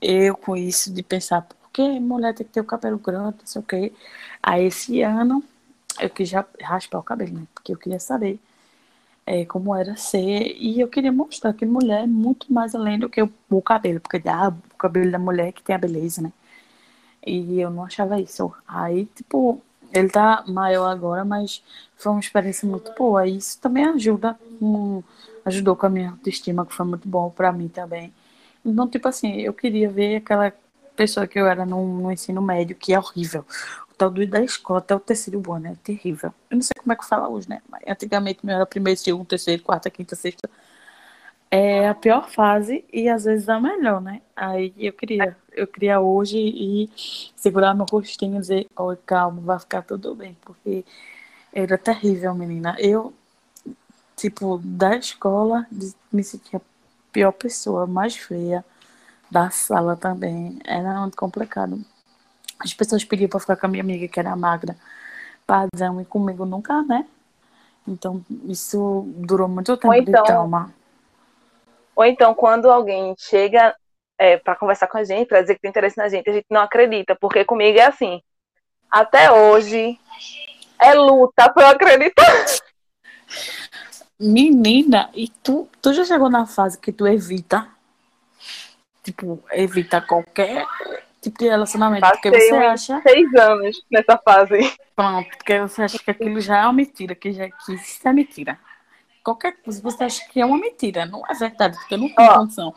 [0.00, 3.46] eu com isso de pensar, por que mulher tem que ter o cabelo grande, não
[3.46, 3.92] sei o quê.
[4.42, 5.42] Aí esse ano
[6.00, 7.46] eu quis já raspar o cabelo, né?
[7.54, 8.38] Porque eu queria saber
[9.26, 10.56] é, como era ser.
[10.58, 14.00] E eu queria mostrar que mulher é muito mais além do que o, o cabelo,
[14.00, 16.32] porque ah, o cabelo da mulher que tem a beleza, né?
[17.26, 18.52] E eu não achava isso.
[18.66, 21.62] Aí, tipo, ele tá maior agora, mas
[21.96, 23.26] foi uma experiência muito boa.
[23.26, 25.02] E isso também ajuda, um,
[25.44, 28.12] ajudou com a minha autoestima, que foi muito bom para mim também.
[28.64, 30.52] Então, tipo assim, eu queria ver aquela
[30.96, 33.44] pessoa que eu era no, no ensino médio, que é horrível.
[33.90, 35.76] O tal do da escola, até o terceiro bom, né?
[35.84, 36.32] Terrível.
[36.50, 37.62] Eu não sei como é que fala hoje, né?
[37.68, 40.48] Mas antigamente meu era primeiro, segundo, terceiro, quarta, quinta, sexta.
[41.56, 44.22] É a pior fase e às vezes a melhor, né?
[44.34, 46.90] Aí eu queria, eu queria hoje ir
[47.36, 50.84] segurar meu rostinho e dizer, oi, calma, vai ficar tudo bem, porque
[51.52, 52.74] era terrível, menina.
[52.80, 53.14] Eu,
[54.16, 55.64] tipo, da escola,
[56.12, 56.62] me sentia a
[57.12, 58.64] pior pessoa, mais feia.
[59.30, 60.58] Da sala também.
[60.64, 61.84] Era muito complicado.
[62.58, 64.76] As pessoas pediam pra ficar com a minha amiga, que era magra,
[65.46, 67.06] padrão, e comigo nunca, né?
[67.86, 70.74] Então, isso durou muito tempo então, de trauma.
[71.96, 73.74] Ou então, quando alguém chega
[74.18, 76.46] é, para conversar com a gente, para dizer que tem interesse na gente, a gente
[76.50, 78.20] não acredita, porque comigo é assim.
[78.90, 79.98] Até hoje,
[80.80, 82.46] é luta pra eu acreditar.
[84.18, 87.68] Menina, e tu, tu já chegou na fase que tu evita?
[89.02, 90.64] Tipo, evita qualquer
[91.20, 92.00] tipo de relacionamento.
[92.02, 93.02] Passei porque você acha.
[93.02, 94.72] Seis anos nessa fase.
[94.94, 98.12] Pronto, porque você acha que aquilo já é uma mentira, que, já, que isso é
[98.12, 98.58] mentira.
[99.24, 102.34] Qualquer coisa você acha que é uma mentira, não é verdade, porque eu não tenho
[102.34, 102.74] condição.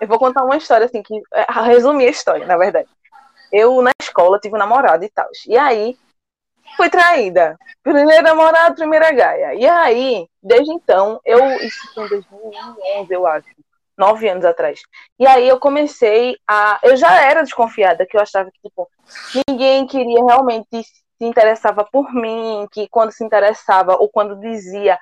[0.00, 2.88] Eu vou contar uma história assim, que é, resumir a história, na verdade
[3.52, 5.28] eu na escola tive um namorado e tal.
[5.46, 5.96] E aí
[6.76, 7.58] fui traída.
[7.82, 9.54] Primeiro namorado, primeira gaia.
[9.54, 11.50] E aí, desde então, eu.
[11.60, 13.48] Isso foi em 2011, eu acho.
[13.98, 14.80] Nove anos atrás.
[15.18, 16.78] E aí eu comecei a.
[16.82, 18.88] Eu já era desconfiada, que eu achava que, tipo,
[19.48, 20.84] ninguém queria realmente
[21.20, 24.98] se interessava por mim, que quando se interessava ou quando dizia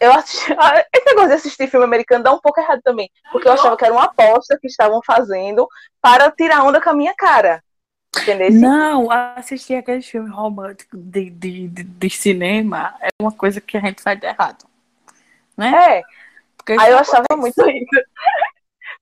[0.00, 0.10] eu
[0.58, 3.76] ah, esse negócio de assistir filme americano dá um pouco errado também, porque eu achava
[3.76, 5.68] que era uma aposta que estavam fazendo
[6.02, 7.62] para tirar onda com a minha cara.
[8.16, 8.50] Entendeu?
[8.52, 13.80] Não, assistir aquele filme romântico de, de, de, de, cinema é uma coisa que a
[13.80, 14.64] gente faz de errado.
[15.56, 15.98] Né?
[15.98, 16.02] É.
[16.56, 17.86] Porque Aí eu achava muito isso.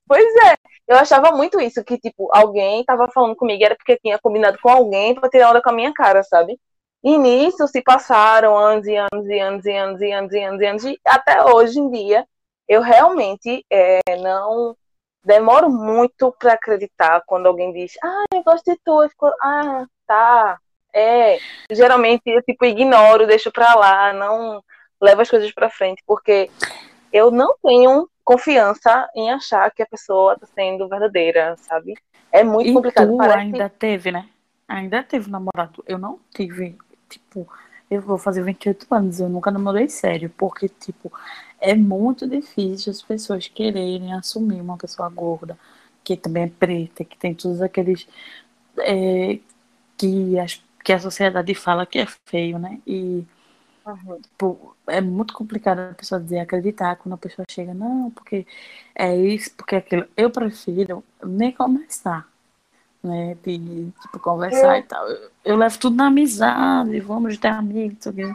[0.07, 0.55] Pois é,
[0.89, 4.69] eu achava muito isso, que tipo, alguém tava falando comigo, era porque tinha combinado com
[4.69, 6.59] alguém para tirar onda com a minha cara, sabe?
[7.03, 10.61] E nisso se passaram anos e anos e anos e anos e anos e anos
[10.61, 12.27] e anos, e até hoje em dia
[12.69, 14.77] eu realmente é, não
[15.25, 20.59] demoro muito para acreditar quando alguém diz, ah, eu gosto de tu, fico, ah, tá,
[20.93, 21.39] é.
[21.71, 24.63] Geralmente eu tipo ignoro, deixo para lá, não
[25.01, 26.51] levo as coisas para frente, porque
[27.13, 31.95] eu não tenho confiança em achar que a pessoa está sendo verdadeira, sabe?
[32.31, 33.11] É muito e complicado.
[33.11, 33.39] Tu Parece...
[33.39, 34.29] ainda teve, né?
[34.69, 35.85] Ainda teve namorado.
[35.87, 36.77] Eu não tive
[37.09, 37.47] tipo,
[37.91, 41.13] Eu vou fazer 28 anos, eu nunca namorei sério, porque, tipo,
[41.61, 45.59] é muito difícil as pessoas quererem assumir uma pessoa gorda,
[46.03, 48.09] que também é preta, que tem todos aqueles.
[48.79, 49.39] É,
[49.99, 52.81] que, as, que a sociedade fala que é feio, né?
[52.87, 53.25] E
[53.87, 54.21] uhum.
[54.21, 58.47] tipo, é muito complicado a pessoa dizer acreditar quando a pessoa chega, não, porque
[58.95, 60.07] é isso, porque é aquilo.
[60.17, 62.29] Eu prefiro nem começar,
[63.03, 63.37] né?
[63.43, 64.81] De tipo, conversar é.
[64.81, 65.09] e tal.
[65.09, 68.35] Eu, eu, levo tudo na amizade, vamos ter amigos, alguém.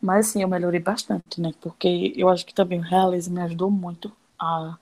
[0.00, 1.52] Mas assim, eu melhorei bastante, né?
[1.60, 4.76] Porque eu acho que também o realismo me ajudou muito a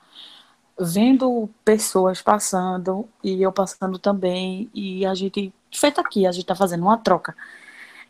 [0.78, 6.54] vendo pessoas passando e eu passando também e a gente feito aqui a gente tá
[6.54, 7.34] fazendo uma troca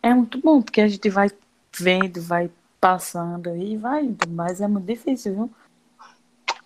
[0.02, 1.30] é muito bom porque a gente vai
[1.78, 5.50] vendo vai passando e vai indo mas é muito difícil viu?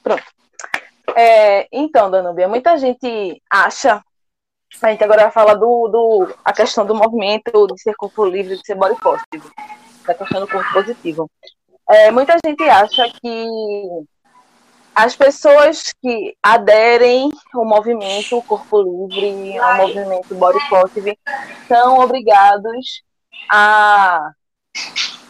[0.03, 0.25] Pronto.
[1.17, 4.03] É, então Danubia muita gente acha
[4.83, 8.57] a gente agora vai falar do, do a questão do movimento de ser corpo livre
[8.57, 9.51] de ser body positive
[10.07, 11.31] da questão do corpo positivo.
[11.89, 13.47] É, muita gente acha que
[14.95, 21.19] as pessoas que aderem ao movimento Corpo Livre, ao movimento Body Positive,
[21.67, 23.03] são obrigados
[23.51, 24.31] a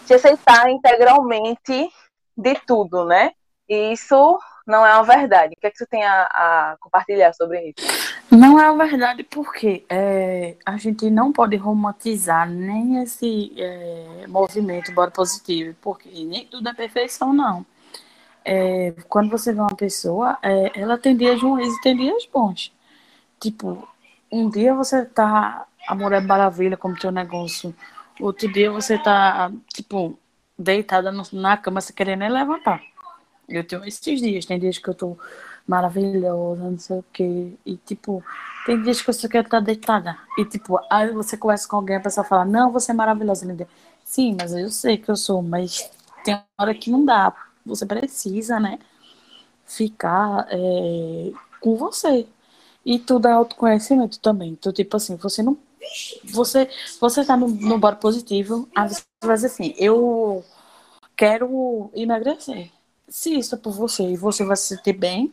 [0.07, 1.89] se aceitar integralmente
[2.37, 3.33] de tudo, né?
[3.69, 5.55] E isso não é uma verdade.
[5.55, 7.87] O que é que você tem a, a compartilhar sobre isso?
[8.31, 14.93] Não é uma verdade porque é, a gente não pode romantizar nem esse é, movimento
[14.93, 17.65] body positivo, porque nem tudo é perfeição, não
[18.45, 22.73] é, quando você vê uma pessoa, é, ela tem dias ruins e tem dias bons.
[23.39, 23.89] Tipo,
[24.31, 27.75] um dia você tá a mulher maravilha como teu negócio,
[28.21, 30.19] outro dia você tá, tipo,
[30.59, 32.83] deitada na cama querer nem levantar.
[33.49, 35.19] Eu tenho esses dias, tem dias que eu tô
[35.67, 37.53] maravilhosa, não sei o quê.
[37.67, 38.23] E, tipo,
[38.67, 40.17] tem dias que você quer estar deitada.
[40.39, 43.69] E, tipo, aí você conversa com alguém, a pessoa fala, não, você é maravilhosa, Linda.
[44.05, 45.91] Sim, mas eu sei que eu sou, mas
[46.25, 48.79] tem hora que não dá você precisa, né,
[49.67, 52.27] ficar é, com você.
[52.85, 54.53] E tudo é autoconhecimento também.
[54.53, 55.59] Então, tipo assim, você não.
[56.25, 56.69] Você,
[57.01, 60.45] você tá no, no bora positivo, aí você vai dizer assim, eu
[61.17, 62.71] quero emagrecer.
[63.09, 65.33] Se isso é por você e você vai se sentir bem,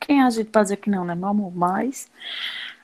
[0.00, 1.54] quem a gente pode dizer que não, né, meu amor?
[1.54, 2.08] Mas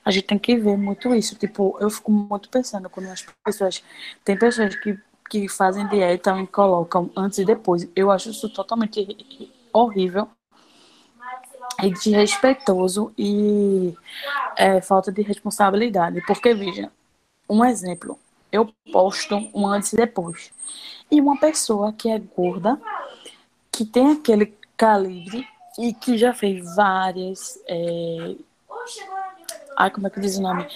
[0.05, 1.35] a gente tem que ver muito isso.
[1.35, 3.83] Tipo, eu fico muito pensando quando as pessoas.
[4.23, 4.97] Tem pessoas que
[5.33, 7.89] que fazem dieta e colocam antes e depois.
[7.95, 9.07] Eu acho isso totalmente
[9.73, 10.29] horrível
[11.81, 13.95] e desrespeitoso e
[14.55, 16.21] é, falta de responsabilidade.
[16.25, 16.91] Porque, veja,
[17.49, 18.19] um exemplo,
[18.51, 20.51] eu posto um antes e depois.
[21.09, 22.79] E uma pessoa que é gorda,
[23.71, 27.59] que tem aquele calibre e que já fez várias.
[27.67, 28.35] É...
[29.77, 30.67] Ai, como é que diz o nome?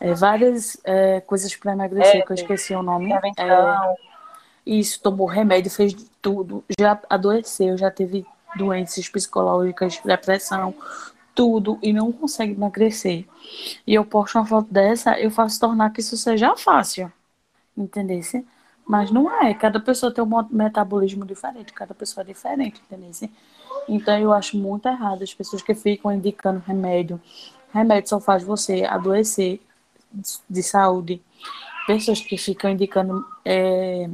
[0.00, 3.12] É, várias é, coisas para emagrecer, é, que eu esqueci o nome.
[3.12, 3.96] É,
[4.64, 6.62] isso, tomou remédio, fez tudo.
[6.78, 10.74] Já adoeceu, já teve doenças psicológicas, depressão,
[11.34, 13.26] tudo, e não consegue emagrecer.
[13.86, 17.12] E eu posto uma foto dessa, eu faço tornar que isso seja fácil.
[17.76, 18.44] Entendesse?
[18.86, 19.54] Mas não é.
[19.54, 23.30] Cada pessoa tem um metabolismo diferente, cada pessoa é diferente, entendesse?
[23.88, 27.20] Então eu acho muito errado as pessoas que ficam indicando remédio.
[27.72, 29.60] Remédio só faz você adoecer
[30.48, 31.22] de saúde,
[31.86, 34.08] pessoas que ficam indicando é,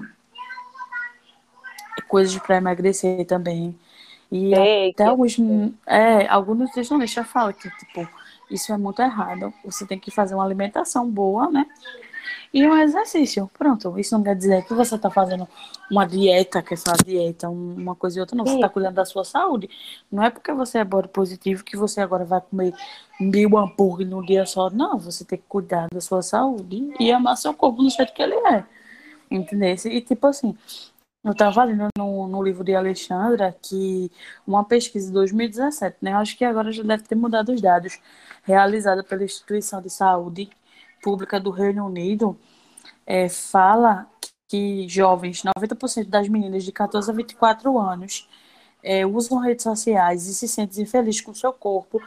[2.09, 3.79] coisas para emagrecer também.
[4.37, 4.53] E
[4.91, 5.37] até alguns,
[5.87, 8.09] é, alguns nutricionistas falam que, tipo,
[8.51, 9.55] isso é muito errado.
[9.65, 11.65] Você tem que fazer uma alimentação boa, né?
[12.53, 13.49] E um exercício.
[13.57, 13.97] Pronto.
[13.97, 15.47] Isso não quer dizer que você está fazendo
[15.89, 18.45] uma dieta, que essa dieta, uma coisa e outra, não.
[18.45, 19.71] Você está cuidando da sua saúde.
[20.11, 22.75] Não é porque você é body positivo que você agora vai comer
[23.21, 24.69] mil hambúrguer num dia só.
[24.69, 28.23] Não, você tem que cuidar da sua saúde e amar seu corpo do jeito que
[28.23, 28.65] ele é.
[29.31, 29.77] Entendeu?
[29.85, 30.57] E tipo assim,
[31.25, 34.11] eu estava lendo no, no, livro de Alexandra que
[34.47, 36.13] uma pesquisa de 2017, né?
[36.15, 37.99] Acho que agora já deve ter mudado os dados,
[38.43, 40.51] realizada pela Instituição de Saúde
[41.03, 42.39] Pública do Reino Unido
[43.07, 44.07] é, fala
[44.49, 48.29] que jovens, 90% das meninas de 14 a 24 anos,
[48.83, 52.01] é, usam redes sociais e se sentem infelizes com o seu corpo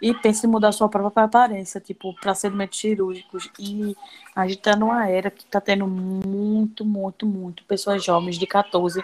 [0.00, 3.50] e pensam em mudar sua própria aparência, tipo, procedimentos cirúrgicos.
[3.58, 3.96] E
[4.34, 9.02] a gente está numa era que está tendo muito, muito, muito pessoas jovens de 14.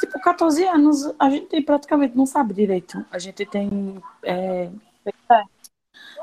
[0.00, 3.04] Tipo, 14 anos, a gente praticamente não sabe direito.
[3.10, 4.02] A gente tem.
[4.22, 4.68] É,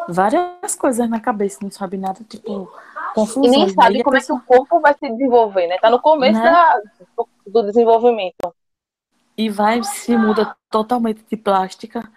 [0.08, 2.72] várias coisas na cabeça, não sabe nada, tipo,
[3.16, 3.46] confusão.
[3.46, 4.38] E nem sabe como pessoa...
[4.38, 5.78] é que o corpo vai se desenvolver, né?
[5.78, 6.52] Tá no começo né?
[6.52, 6.82] da,
[7.48, 8.54] do desenvolvimento.
[9.38, 12.08] E vai, se muda totalmente de plástica.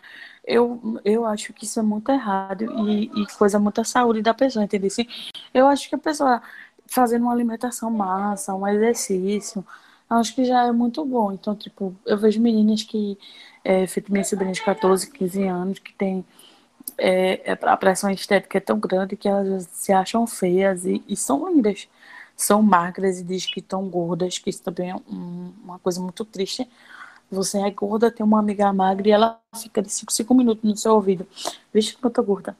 [0.46, 4.64] Eu, eu acho que isso é muito errado e, e coisa muita saúde da pessoa,
[4.64, 4.90] entendeu?
[5.52, 6.40] Eu acho que a pessoa
[6.86, 9.64] fazendo uma alimentação massa, um exercício,
[10.08, 11.32] acho que já é muito bom.
[11.32, 13.18] Então, tipo, eu vejo meninas que,
[13.64, 16.24] é, feito minha sobrinha de 14, 15 anos, que tem
[16.98, 21.16] é, é, a pressão estética é tão grande que elas se acham feias e, e
[21.16, 21.88] são lindas.
[22.36, 26.24] São magras e diz que estão gordas, que isso também é um, uma coisa muito
[26.24, 26.68] triste.
[27.30, 30.76] Você é gorda, tem uma amiga magra e ela fica de 5, 5 minutos no
[30.76, 31.26] seu ouvido.
[31.72, 32.56] Vixe, que eu tô gorda.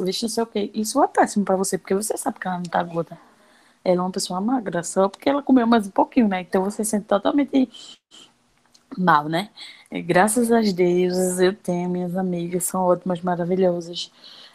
[0.00, 0.70] Vixe, não sei o quê.
[0.74, 3.18] Isso é péssimo pra você, porque você sabe que ela não tá gorda.
[3.84, 6.40] Ela é uma pessoa magra, só porque ela comeu mais um pouquinho, né?
[6.42, 7.68] Então você sente totalmente
[8.96, 9.50] mal, né?
[9.90, 14.12] E, graças às deuses, eu tenho minhas amigas, são ótimas, maravilhosas.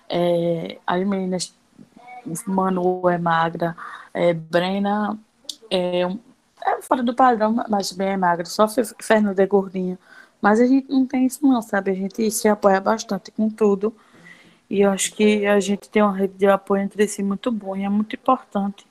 [0.10, 1.53] É, as meninas,
[2.45, 3.75] Manu é magra,
[4.13, 5.17] é, Brena
[5.69, 6.03] é,
[6.65, 8.67] é, fora do padrão, mas bem é magra, só
[9.02, 9.97] Fernanda é gordinha.
[10.41, 11.91] Mas a gente não tem isso não, sabe?
[11.91, 13.95] A gente se apoia bastante com tudo.
[14.69, 17.78] E eu acho que a gente tem uma rede de apoio entre si muito boa
[17.78, 18.86] e é muito importante.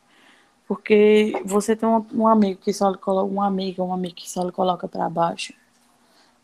[0.69, 4.31] Porque você tem um, um amigo que só lhe coloca, um amigo, um amigo que
[4.31, 5.53] só lhe coloca para baixo,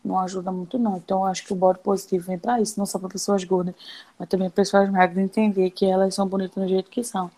[0.03, 0.97] não ajuda muito não.
[0.97, 3.75] Então eu acho que o body positivo vem para isso, não só para pessoas gordas,
[4.17, 7.31] mas também para pessoas magras entender que elas são bonitas do jeito que são.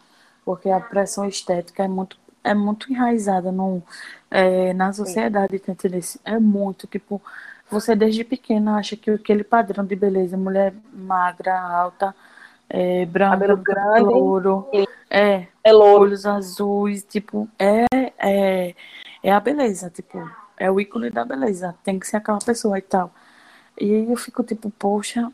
[0.45, 3.81] Porque a pressão estética é muito é muito enraizada no,
[4.29, 6.03] é, na sociedade, tá entendendo?
[6.25, 7.21] É muito, tipo,
[7.69, 12.15] você desde pequena acha que aquele padrão de beleza, mulher magra, alta,
[12.69, 14.67] é, branca, grande, louro,
[15.09, 16.03] é, é louro.
[16.03, 17.85] olhos azuis, tipo, é,
[18.17, 18.75] é,
[19.23, 20.17] é a beleza, tipo,
[20.57, 23.11] é o ícone da beleza, tem que ser aquela pessoa e tal.
[23.79, 25.31] E eu fico tipo, poxa,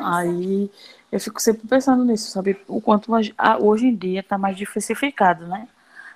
[0.00, 0.70] aí
[1.10, 2.58] eu fico sempre pensando nisso, sabe?
[2.68, 3.10] O quanto
[3.60, 5.68] hoje em dia tá mais diversificado, né?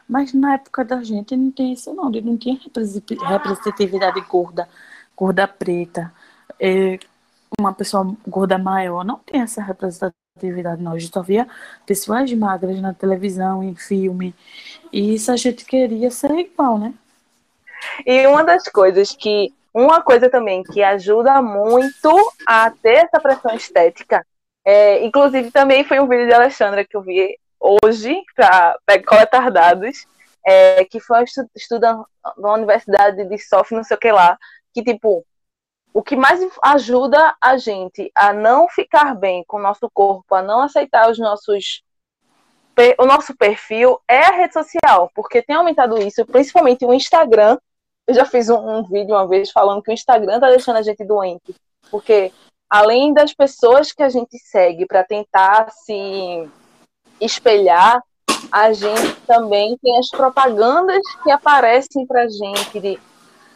[0.09, 4.69] Mas na época da gente não tem isso não, não tinha representatividade gorda,
[5.17, 6.13] gorda preta,
[6.61, 6.99] é,
[7.59, 10.93] uma pessoa gorda maior, não tem essa representatividade não.
[10.93, 11.49] A gente só via
[11.85, 14.35] pessoas magras na televisão, em filme,
[14.93, 16.95] e isso a gente queria ser igual, né?
[18.07, 23.55] E uma das coisas que, uma coisa também que ajuda muito a ter essa pressão
[23.55, 24.27] estética,
[24.65, 30.07] é, inclusive também foi um vídeo de Alexandra que eu vi hoje para coletar dados,
[30.47, 32.09] é, que foi um estudante
[32.39, 34.39] na Universidade de Sof, não sei o que lá,
[34.73, 35.27] que tipo,
[35.93, 40.41] o que mais ajuda a gente a não ficar bem com o nosso corpo, a
[40.41, 41.83] não aceitar os nossos
[42.99, 47.59] o nosso perfil é a rede social, porque tem aumentado isso, principalmente o Instagram.
[48.07, 50.83] Eu já fiz um, um vídeo uma vez falando que o Instagram tá deixando a
[50.83, 51.55] gente doente,
[51.91, 52.33] porque
[52.71, 56.49] além das pessoas que a gente segue para tentar se
[57.21, 58.03] espelhar,
[58.51, 62.99] a gente também tem as propagandas que aparecem para gente de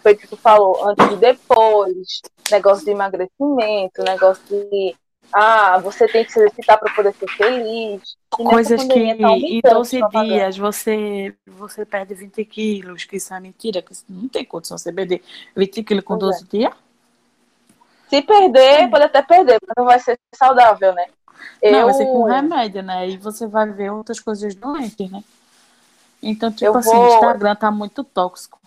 [0.03, 4.97] foi que tu falou antes e depois, negócio de emagrecimento, negócio de
[5.33, 8.17] ah, você tem que se exercitar para poder ser feliz.
[8.31, 13.83] Coisas que tá em 12 dias você, você perde 20 quilos, que isso é mentira,
[13.83, 15.23] que não tem condição você perder
[15.57, 16.59] 20 quilos com pois 12 é.
[16.59, 16.75] dias.
[18.09, 21.07] Se perder, pode até perder, mas não vai ser saudável, né?
[21.63, 21.85] Não, eu...
[21.87, 23.09] vai ser com remédio, né?
[23.09, 25.23] E você vai ver outras coisas doentes, né?
[26.23, 27.05] Então, tipo eu assim, vou...
[27.05, 28.60] o Instagram tá muito tóxico.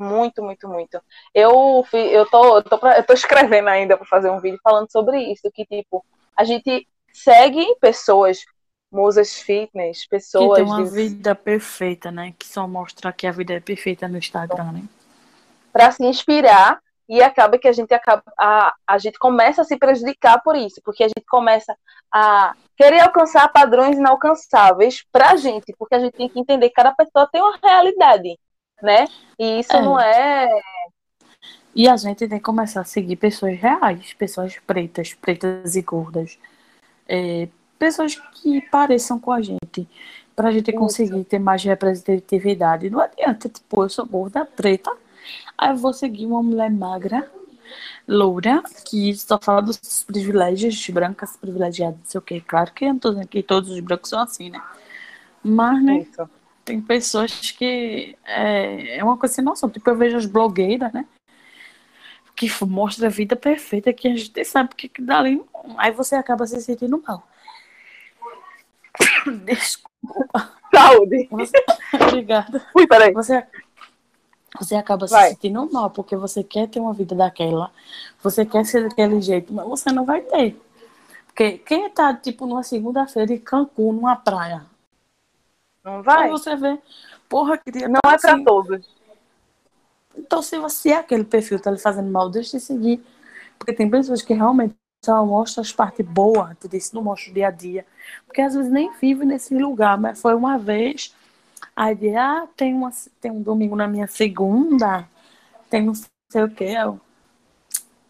[0.00, 0.98] Muito, muito, muito.
[1.34, 4.90] Eu, eu, tô, eu, tô, pra, eu tô escrevendo ainda para fazer um vídeo falando
[4.90, 6.02] sobre isso, que, tipo,
[6.34, 8.38] a gente segue pessoas,
[8.90, 10.58] musas fitness, pessoas...
[10.58, 10.90] Que tem uma de...
[10.90, 12.32] vida perfeita, né?
[12.38, 14.82] Que só mostra que a vida é perfeita no Instagram, né?
[15.70, 19.76] Para se inspirar e acaba que a gente acaba a, a gente começa a se
[19.76, 21.76] prejudicar por isso, porque a gente começa
[22.10, 26.94] a querer alcançar padrões inalcançáveis pra gente, porque a gente tem que entender que cada
[26.94, 28.38] pessoa tem uma realidade
[28.82, 29.06] né?
[29.38, 29.82] E isso é.
[29.82, 30.48] não é.
[31.74, 36.38] E a gente tem que começar a seguir pessoas reais, pessoas pretas, pretas e gordas.
[37.08, 39.88] É, pessoas que pareçam com a gente.
[40.34, 42.90] Pra gente conseguir ter mais representatividade.
[42.90, 44.90] Não adianta, tipo, eu sou gorda, preta.
[45.56, 47.30] Aí eu vou seguir uma mulher magra,
[48.08, 52.42] loura, que só fala dos privilégios brancas, privilegiadas, não sei o quê.
[52.46, 54.60] Claro que eu não tô dizendo que todos os brancos são assim, né?
[55.42, 55.98] Mas, né?
[55.98, 56.39] Isso
[56.70, 59.68] tem pessoas que é, é uma coisa sem noção.
[59.68, 61.04] Tipo, eu vejo as blogueiras, né?
[62.36, 65.42] Que mostra a vida perfeita que a gente sabe que, que dali.
[65.76, 67.26] Aí você acaba se sentindo mal.
[69.44, 70.52] Desculpa.
[70.72, 71.26] Saúde.
[71.32, 71.58] Você...
[72.00, 72.64] Obrigada.
[72.72, 73.12] Ui, peraí.
[73.12, 73.44] Você,
[74.56, 75.30] você acaba se vai.
[75.30, 77.72] sentindo mal, porque você quer ter uma vida daquela,
[78.22, 80.56] você quer ser daquele jeito, mas você não vai ter.
[81.26, 84.69] Porque quem tá, tipo, numa segunda-feira em Cancún, numa praia,
[85.96, 86.28] não vai?
[86.30, 86.78] Você vê,
[87.28, 87.88] porra, queria.
[87.88, 88.44] Não é para assim.
[88.44, 88.86] todos.
[90.16, 93.02] Então, se você é aquele perfil tá lhe fazendo mal, deixe de seguir.
[93.58, 94.74] Porque tem pessoas que realmente
[95.04, 97.86] só mostra as partes boas, tu disse, não mostra o dia a dia.
[98.26, 101.14] Porque às vezes nem vive nesse lugar, mas foi uma vez,
[101.74, 105.08] aí de, ah, tem, uma, tem um domingo na minha segunda,
[105.70, 106.64] tem não sei o que.
[106.64, 107.00] Eu,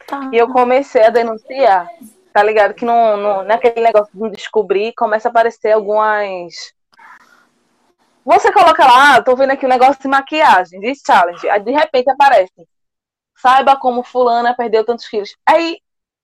[0.07, 0.31] tá.
[0.33, 1.89] E eu comecei a denunciar,
[2.33, 2.75] tá ligado?
[2.75, 6.75] Que não, não, naquele negócio de descobrir, começa a aparecer algumas.
[8.25, 11.73] Você coloca lá, ah, tô vendo aqui um negócio de maquiagem, de challenge, aí de
[11.73, 12.69] repente aparece.
[13.37, 15.35] Saiba como fulana perdeu tantos quilos.
[15.47, 15.79] Aí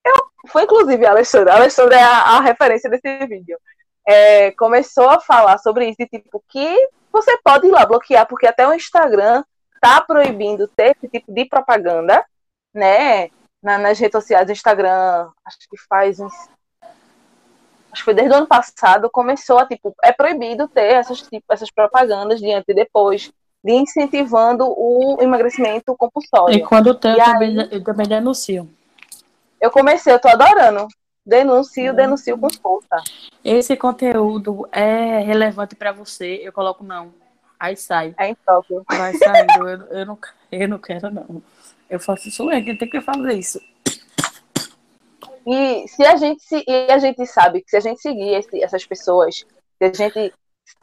[0.04, 0.14] eu,
[0.48, 3.58] foi inclusive a Alexandra, a Alexandra é a, a referência desse vídeo.
[4.06, 8.68] É, começou a falar sobre isso, tipo, que você pode ir lá bloquear, porque até
[8.68, 9.42] o Instagram
[9.80, 12.24] tá proibindo ter esse tipo de propaganda,
[12.74, 13.30] né?
[13.62, 16.32] Na, nas redes sociais, o Instagram, acho que faz uns.
[17.96, 21.50] Acho que foi desde o ano passado, começou a, tipo, é proibido ter essas, tipo,
[21.50, 23.32] essas propagandas de antes e depois,
[23.64, 26.54] de incentivando o emagrecimento compulsório.
[26.54, 28.68] E quando tem, eu, também, eu também denuncio.
[29.58, 30.86] Eu comecei, eu tô adorando.
[31.24, 33.02] Denuncio, denuncio com força.
[33.42, 36.42] Esse conteúdo é relevante para você?
[36.44, 37.14] Eu coloco não.
[37.58, 38.14] Aí sai.
[38.18, 38.84] É impróprio.
[38.90, 39.66] Vai saindo.
[39.66, 40.18] eu, eu, não,
[40.52, 41.42] eu não quero, não.
[41.88, 43.58] Eu faço isso mesmo, tem que fazer isso.
[45.46, 48.62] E se a gente se, e a gente sabe que se a gente seguir esse,
[48.62, 50.34] essas pessoas, se a gente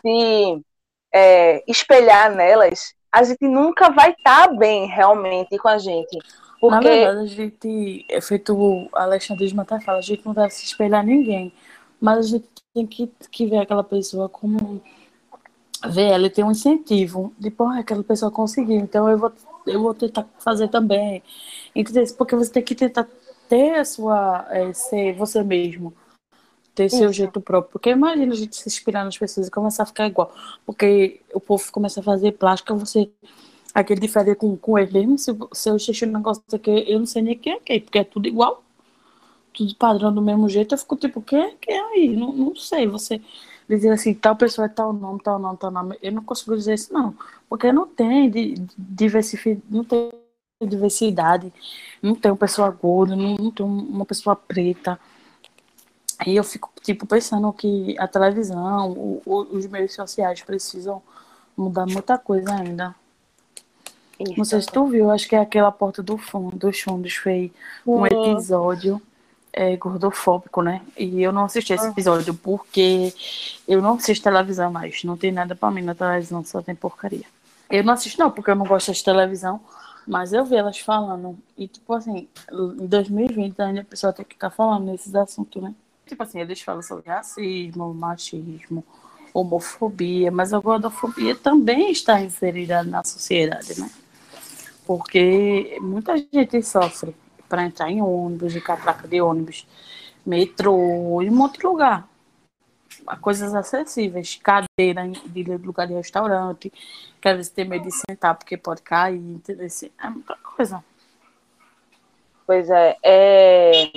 [0.02, 0.62] se
[1.14, 6.18] é, espelhar nelas, a gente nunca vai estar tá bem realmente com a gente.
[6.62, 6.76] Porque...
[6.76, 10.52] Na verdade, a gente, é feito o Alexandre de Mata fala, a gente não deve
[10.52, 11.52] se espelhar ninguém,
[12.00, 14.82] mas a gente tem que, que ver aquela pessoa como
[15.90, 19.34] ver ela tem um incentivo de, porra, aquela pessoa conseguiu, então eu vou,
[19.68, 21.22] eu vou tentar fazer também.
[21.76, 22.06] Entendeu?
[22.18, 23.08] Porque você tem que tentar
[23.54, 25.94] ter a sua, é, ser você mesmo,
[26.74, 26.98] ter Isso.
[26.98, 27.72] seu jeito próprio.
[27.72, 30.34] Porque imagina a gente se inspirar nas pessoas e começar a ficar igual.
[30.66, 33.12] Porque o povo começa a fazer plástica, você
[33.76, 35.20] aquele difere com, com ele mesmo.
[35.20, 38.00] Se, se eu assistir um negócio daqui, eu não sei nem quem é quem, porque
[38.00, 38.64] é tudo igual.
[39.54, 40.74] Tudo padrão do mesmo jeito.
[40.74, 42.16] Eu fico tipo, quem é quem é aí?
[42.16, 42.88] Não, não sei.
[42.88, 43.22] Você
[43.70, 45.96] dizer assim, tal pessoa é tal nome, tal nome, tal nome.
[46.02, 47.16] Eu não consigo dizer isso, não.
[47.48, 48.32] Porque não tem
[48.78, 50.10] diversidade, não tem
[50.68, 51.52] diversidade,
[52.02, 55.00] não tem uma pessoa gorda, não, tem uma pessoa preta.
[56.26, 61.02] E eu fico, tipo, pensando que a televisão, o, o, os meios sociais precisam
[61.56, 62.96] mudar muita coisa ainda.
[64.20, 64.38] Isso.
[64.38, 67.52] Não sei se tu viu, acho que é aquela porta do fundo, dos fundos fez
[67.86, 69.02] um episódio
[69.52, 70.82] é, gordofóbico, né?
[70.98, 73.14] E eu não assisti esse episódio porque
[73.68, 75.04] eu não assisto televisão mais.
[75.04, 77.26] Não tem nada pra mim na televisão, só tem porcaria.
[77.70, 79.60] Eu não assisto não, porque eu não gosto de televisão,
[80.08, 81.38] mas eu vi elas falando.
[81.58, 85.74] E tipo assim, em 2020 ainda a pessoa tem que estar falando nesses assuntos, né?
[86.06, 88.84] Tipo assim, eles falam sobre racismo, machismo,
[89.34, 93.90] homofobia, mas a gordofobia também está inserida na sociedade, né?
[94.86, 97.16] porque muita gente sofre
[97.48, 99.66] para entrar em ônibus, de catraca de ônibus,
[100.26, 102.08] metrô e um lugar.
[103.22, 106.72] Coisas acessíveis, cadeira de lugar de restaurante,
[107.22, 109.68] que às vezes tem medo de sentar porque pode cair, entendeu?
[110.02, 110.84] É muita coisa.
[112.46, 113.92] Pois é, é...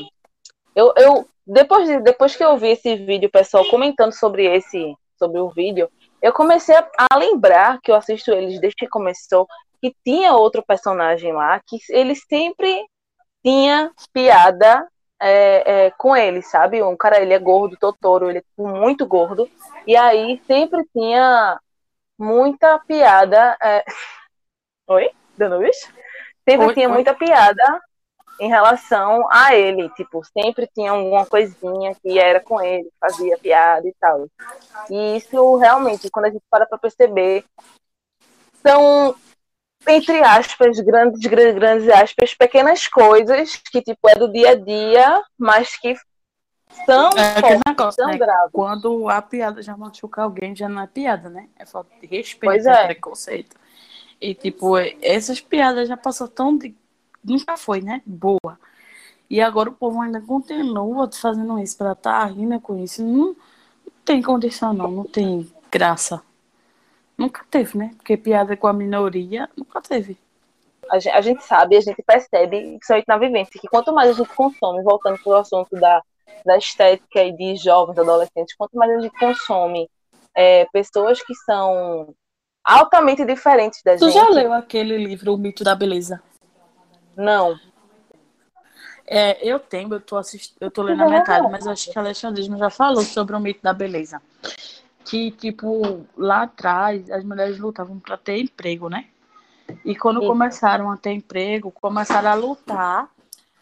[0.74, 5.38] Eu, eu depois, de, depois que eu vi esse vídeo, pessoal comentando sobre esse, sobre
[5.38, 5.88] o vídeo,
[6.20, 9.46] eu comecei a, a, lembrar que eu assisto eles desde que começou,
[9.80, 12.84] que tinha outro personagem lá que ele sempre
[13.44, 14.86] tinha piada
[15.20, 16.82] é, é, com ele, sabe?
[16.82, 19.48] Um cara, ele é gordo, Totoro, ele é muito gordo,
[19.86, 21.58] e aí sempre tinha
[22.18, 23.56] muita piada.
[23.62, 23.84] É...
[24.88, 25.10] Oi?
[25.36, 25.92] Dando bicho?
[26.48, 26.94] Sempre oi, tinha oi.
[26.94, 27.80] muita piada
[28.38, 33.86] em relação a ele, tipo, sempre tinha alguma coisinha que era com ele, fazia piada
[33.88, 34.28] e tal.
[34.90, 37.44] E isso realmente, quando a gente para para perceber,
[38.62, 39.16] são
[39.86, 45.76] entre aspas, grandes, grandes aspas, pequenas coisas que, tipo, é do dia a dia, mas
[45.76, 45.94] que
[46.84, 48.18] são é fortes, negócio, são né?
[48.18, 48.50] graves.
[48.52, 51.48] Quando a piada já machuca alguém, já não é piada, né?
[51.58, 52.86] É falta de respeito, pois é.
[52.86, 53.56] preconceito.
[54.20, 56.74] E, tipo, essas piadas já passou tão de...
[57.22, 58.02] Nunca foi, né?
[58.04, 58.58] Boa.
[59.28, 63.02] E agora o povo ainda continua fazendo isso pra estar tá rindo com isso.
[63.02, 63.36] Não, não
[64.04, 64.90] tem condição, não.
[64.90, 66.22] Não tem graça.
[67.16, 67.90] Nunca teve, né?
[67.96, 70.18] Porque piada com a minoria nunca teve.
[70.90, 74.12] A gente, a gente sabe, a gente percebe, principalmente na vivência, que quanto mais a
[74.12, 76.02] gente consome, voltando para o assunto da,
[76.44, 79.90] da estética e de jovens, adolescentes, quanto mais a gente consome
[80.34, 82.14] é, pessoas que são
[82.62, 84.12] altamente diferentes da tu gente.
[84.12, 86.22] Tu já leu aquele livro, O Mito da Beleza?
[87.16, 87.58] Não.
[89.08, 90.54] É, eu tenho, eu tô, assist...
[90.60, 93.62] eu tô lendo a metade, mas acho que a Alexandrismo já falou sobre o mito
[93.62, 94.20] da beleza
[95.06, 99.06] que, tipo, lá atrás as mulheres lutavam para ter emprego, né?
[99.84, 100.26] E quando Sim.
[100.26, 103.10] começaram a ter emprego, começaram a lutar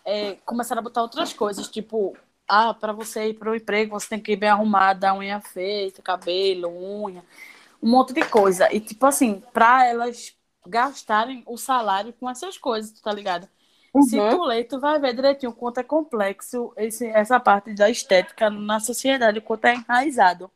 [0.04, 2.16] é, começaram a botar outras coisas, tipo,
[2.46, 6.02] ah, para você ir para o emprego, você tem que ir bem arrumada, unha feita,
[6.02, 7.24] cabelo, unha,
[7.82, 8.72] um monte de coisa.
[8.72, 10.36] E, tipo assim, para elas
[10.66, 13.48] gastarem o salário com essas coisas, tá ligado?
[13.94, 14.02] Uhum.
[14.02, 17.88] Se tu ler, tu vai ver direitinho o quanto é complexo esse, essa parte da
[17.88, 20.50] estética na sociedade, o quanto é enraizado.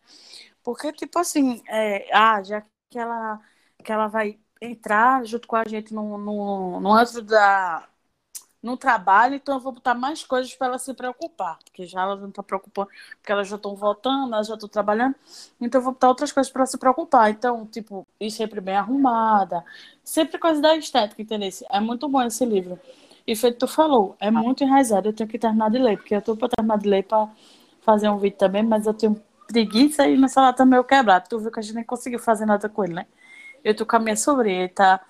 [0.68, 2.60] Porque, tipo assim, é, ah, já
[2.90, 3.40] que ela,
[3.82, 7.88] que ela vai entrar junto com a gente no, no, no antro da,
[8.62, 12.16] no trabalho, então eu vou botar mais coisas para ela se preocupar, porque já ela
[12.16, 12.90] não está preocupando,
[13.20, 15.14] porque elas já estão voltando, elas já estão trabalhando,
[15.60, 17.30] então eu vou botar outras coisas para se preocupar.
[17.30, 19.64] Então, tipo, ir sempre bem arrumada,
[20.04, 21.50] sempre coisa da estética, entendeu?
[21.70, 22.78] É muito bom esse livro.
[23.26, 26.20] E feito tu falou, é muito enraizado, eu tenho que terminar de ler, porque eu
[26.20, 27.28] estou para terminar de ler para
[27.82, 31.28] fazer um vídeo também, mas eu tenho preguiça e meu celular tá meio quebrado.
[31.28, 33.06] Tu viu que a gente nem conseguiu fazer nada com ele, né?
[33.64, 35.00] Eu tô com a minha sobrinha, tá?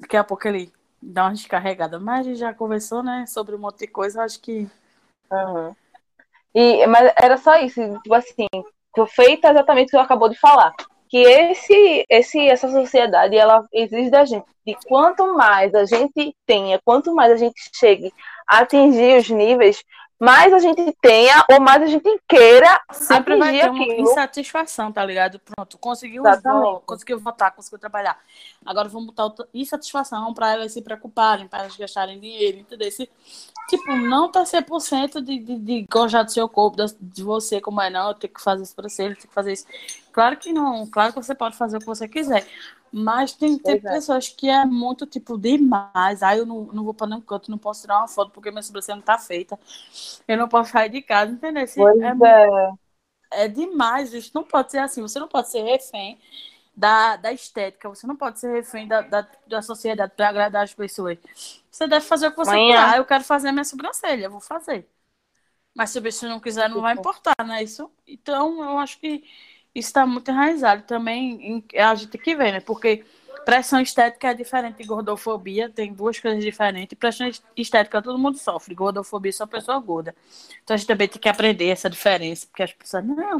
[0.00, 2.00] Daqui a pouco ele dar uma descarregada.
[2.00, 4.68] Mas a gente já conversou, né, sobre um monte de coisa, acho que.
[5.30, 5.74] Uhum.
[6.54, 8.46] E, mas era só isso, tipo assim,
[9.08, 10.74] feita exatamente o que eu acabou de falar.
[11.08, 14.46] Que esse, esse, essa sociedade, ela exige da gente.
[14.66, 18.12] E quanto mais a gente tenha, quanto mais a gente chegue
[18.48, 19.82] a atingir os níveis,
[20.20, 24.02] mais a gente tenha ou mais a gente queira sempre vai ter uma aquilo.
[24.02, 25.40] insatisfação, tá ligado?
[25.40, 26.22] Pronto, conseguiu
[26.84, 28.18] conseguiu votar, conseguiu trabalhar.
[28.64, 32.86] Agora vamos botar outra insatisfação para elas se preocuparem, para elas gastarem dinheiro, entendeu?
[32.86, 33.08] Esse,
[33.70, 37.88] tipo, não tá 100% de, de, de gostar do seu corpo, de você, como é,
[37.88, 39.64] não, eu tenho que fazer isso para você, eu tenho que fazer isso.
[40.12, 42.46] Claro que não, claro que você pode fazer o que você quiser,
[42.92, 43.78] mas tem, tem é.
[43.78, 46.22] pessoas que é muito, tipo, demais.
[46.22, 48.62] Aí eu não, não vou para nenhum canto, não posso tirar uma foto porque minha
[48.62, 49.58] sobrancelha não tá feita.
[50.26, 51.64] Eu não posso sair de casa, entendeu?
[51.74, 52.12] Pois é,
[53.32, 53.44] é.
[53.44, 55.02] é demais, isso não pode ser assim.
[55.02, 56.18] Você não pode ser refém
[56.76, 60.74] da, da estética, você não pode ser refém da, da, da sociedade para agradar as
[60.74, 61.18] pessoas.
[61.70, 62.76] Você deve fazer o que você quer.
[62.76, 64.88] Ah, eu quero fazer a minha sobrancelha, eu vou fazer.
[65.74, 67.62] Mas se o bicho não quiser, não vai importar, né?
[67.62, 69.22] Isso, então, eu acho que
[69.74, 71.64] está muito enraizado também.
[71.72, 72.60] Em, a gente tem que ver, né?
[72.60, 73.04] Porque
[73.44, 76.98] pressão estética é diferente de gordofobia, tem duas coisas diferentes.
[76.98, 80.14] Pressão estética todo mundo sofre, gordofobia só pessoa gorda.
[80.62, 83.38] Então a gente também tem que aprender essa diferença, porque as pessoas, não,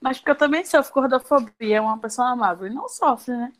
[0.00, 3.52] mas porque eu também sofro gordofobia, é uma pessoa amável e não sofre, né?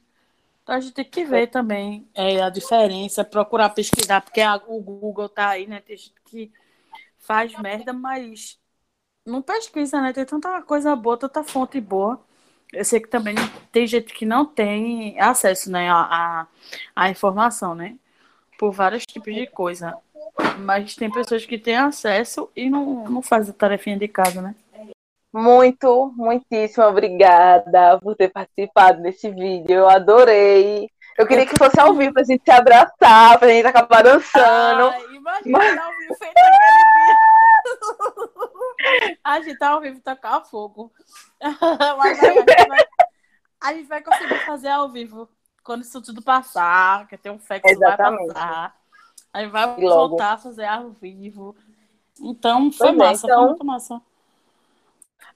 [0.63, 4.81] Então a gente tem que ver também é, a diferença, procurar pesquisar, porque a, o
[4.81, 5.81] Google tá aí, né?
[5.81, 6.53] Tem gente que
[7.19, 8.59] faz merda, mas
[9.27, 10.13] não pesquisa, né?
[10.13, 12.21] Tem tanta coisa boa, tanta fonte boa.
[12.73, 13.35] Eu sei que também
[13.71, 16.47] tem gente que não tem acesso, né, à,
[16.97, 17.97] à informação, né?
[18.59, 19.95] Por vários tipos de coisa.
[20.61, 24.55] Mas tem pessoas que têm acesso e não, não fazem a tarefinha de casa, né?
[25.33, 29.77] Muito, muitíssimo obrigada por ter participado desse vídeo.
[29.77, 30.89] Eu adorei.
[31.17, 34.89] Eu queria que fosse ao vivo pra gente se abraçar, pra gente acabar dançando.
[34.89, 35.79] Ai, imagina Mas...
[35.79, 37.32] ao vivo feito aquele dia.
[39.23, 40.93] A gente tá ao vivo tocar fogo.
[41.99, 42.79] Mas a gente, vai,
[43.61, 45.29] a gente vai conseguir fazer ao vivo
[45.63, 48.75] quando isso tudo passar, que tem um fé que isso vai passar.
[49.33, 51.57] Aí vai voltar a fazer ao vivo.
[52.21, 53.39] Então, foi pois massa, é, então...
[53.41, 54.03] foi muito massa.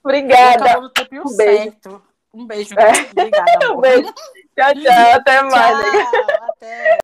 [0.03, 0.79] Obrigada.
[0.79, 2.03] Um beijo.
[2.35, 2.74] Um beijo.
[2.79, 3.11] É.
[3.11, 3.72] Obrigada.
[3.72, 4.12] um beijo.
[4.55, 5.12] Tchau, tchau.
[5.14, 5.79] Até mais.
[5.79, 6.95] Tchau, até.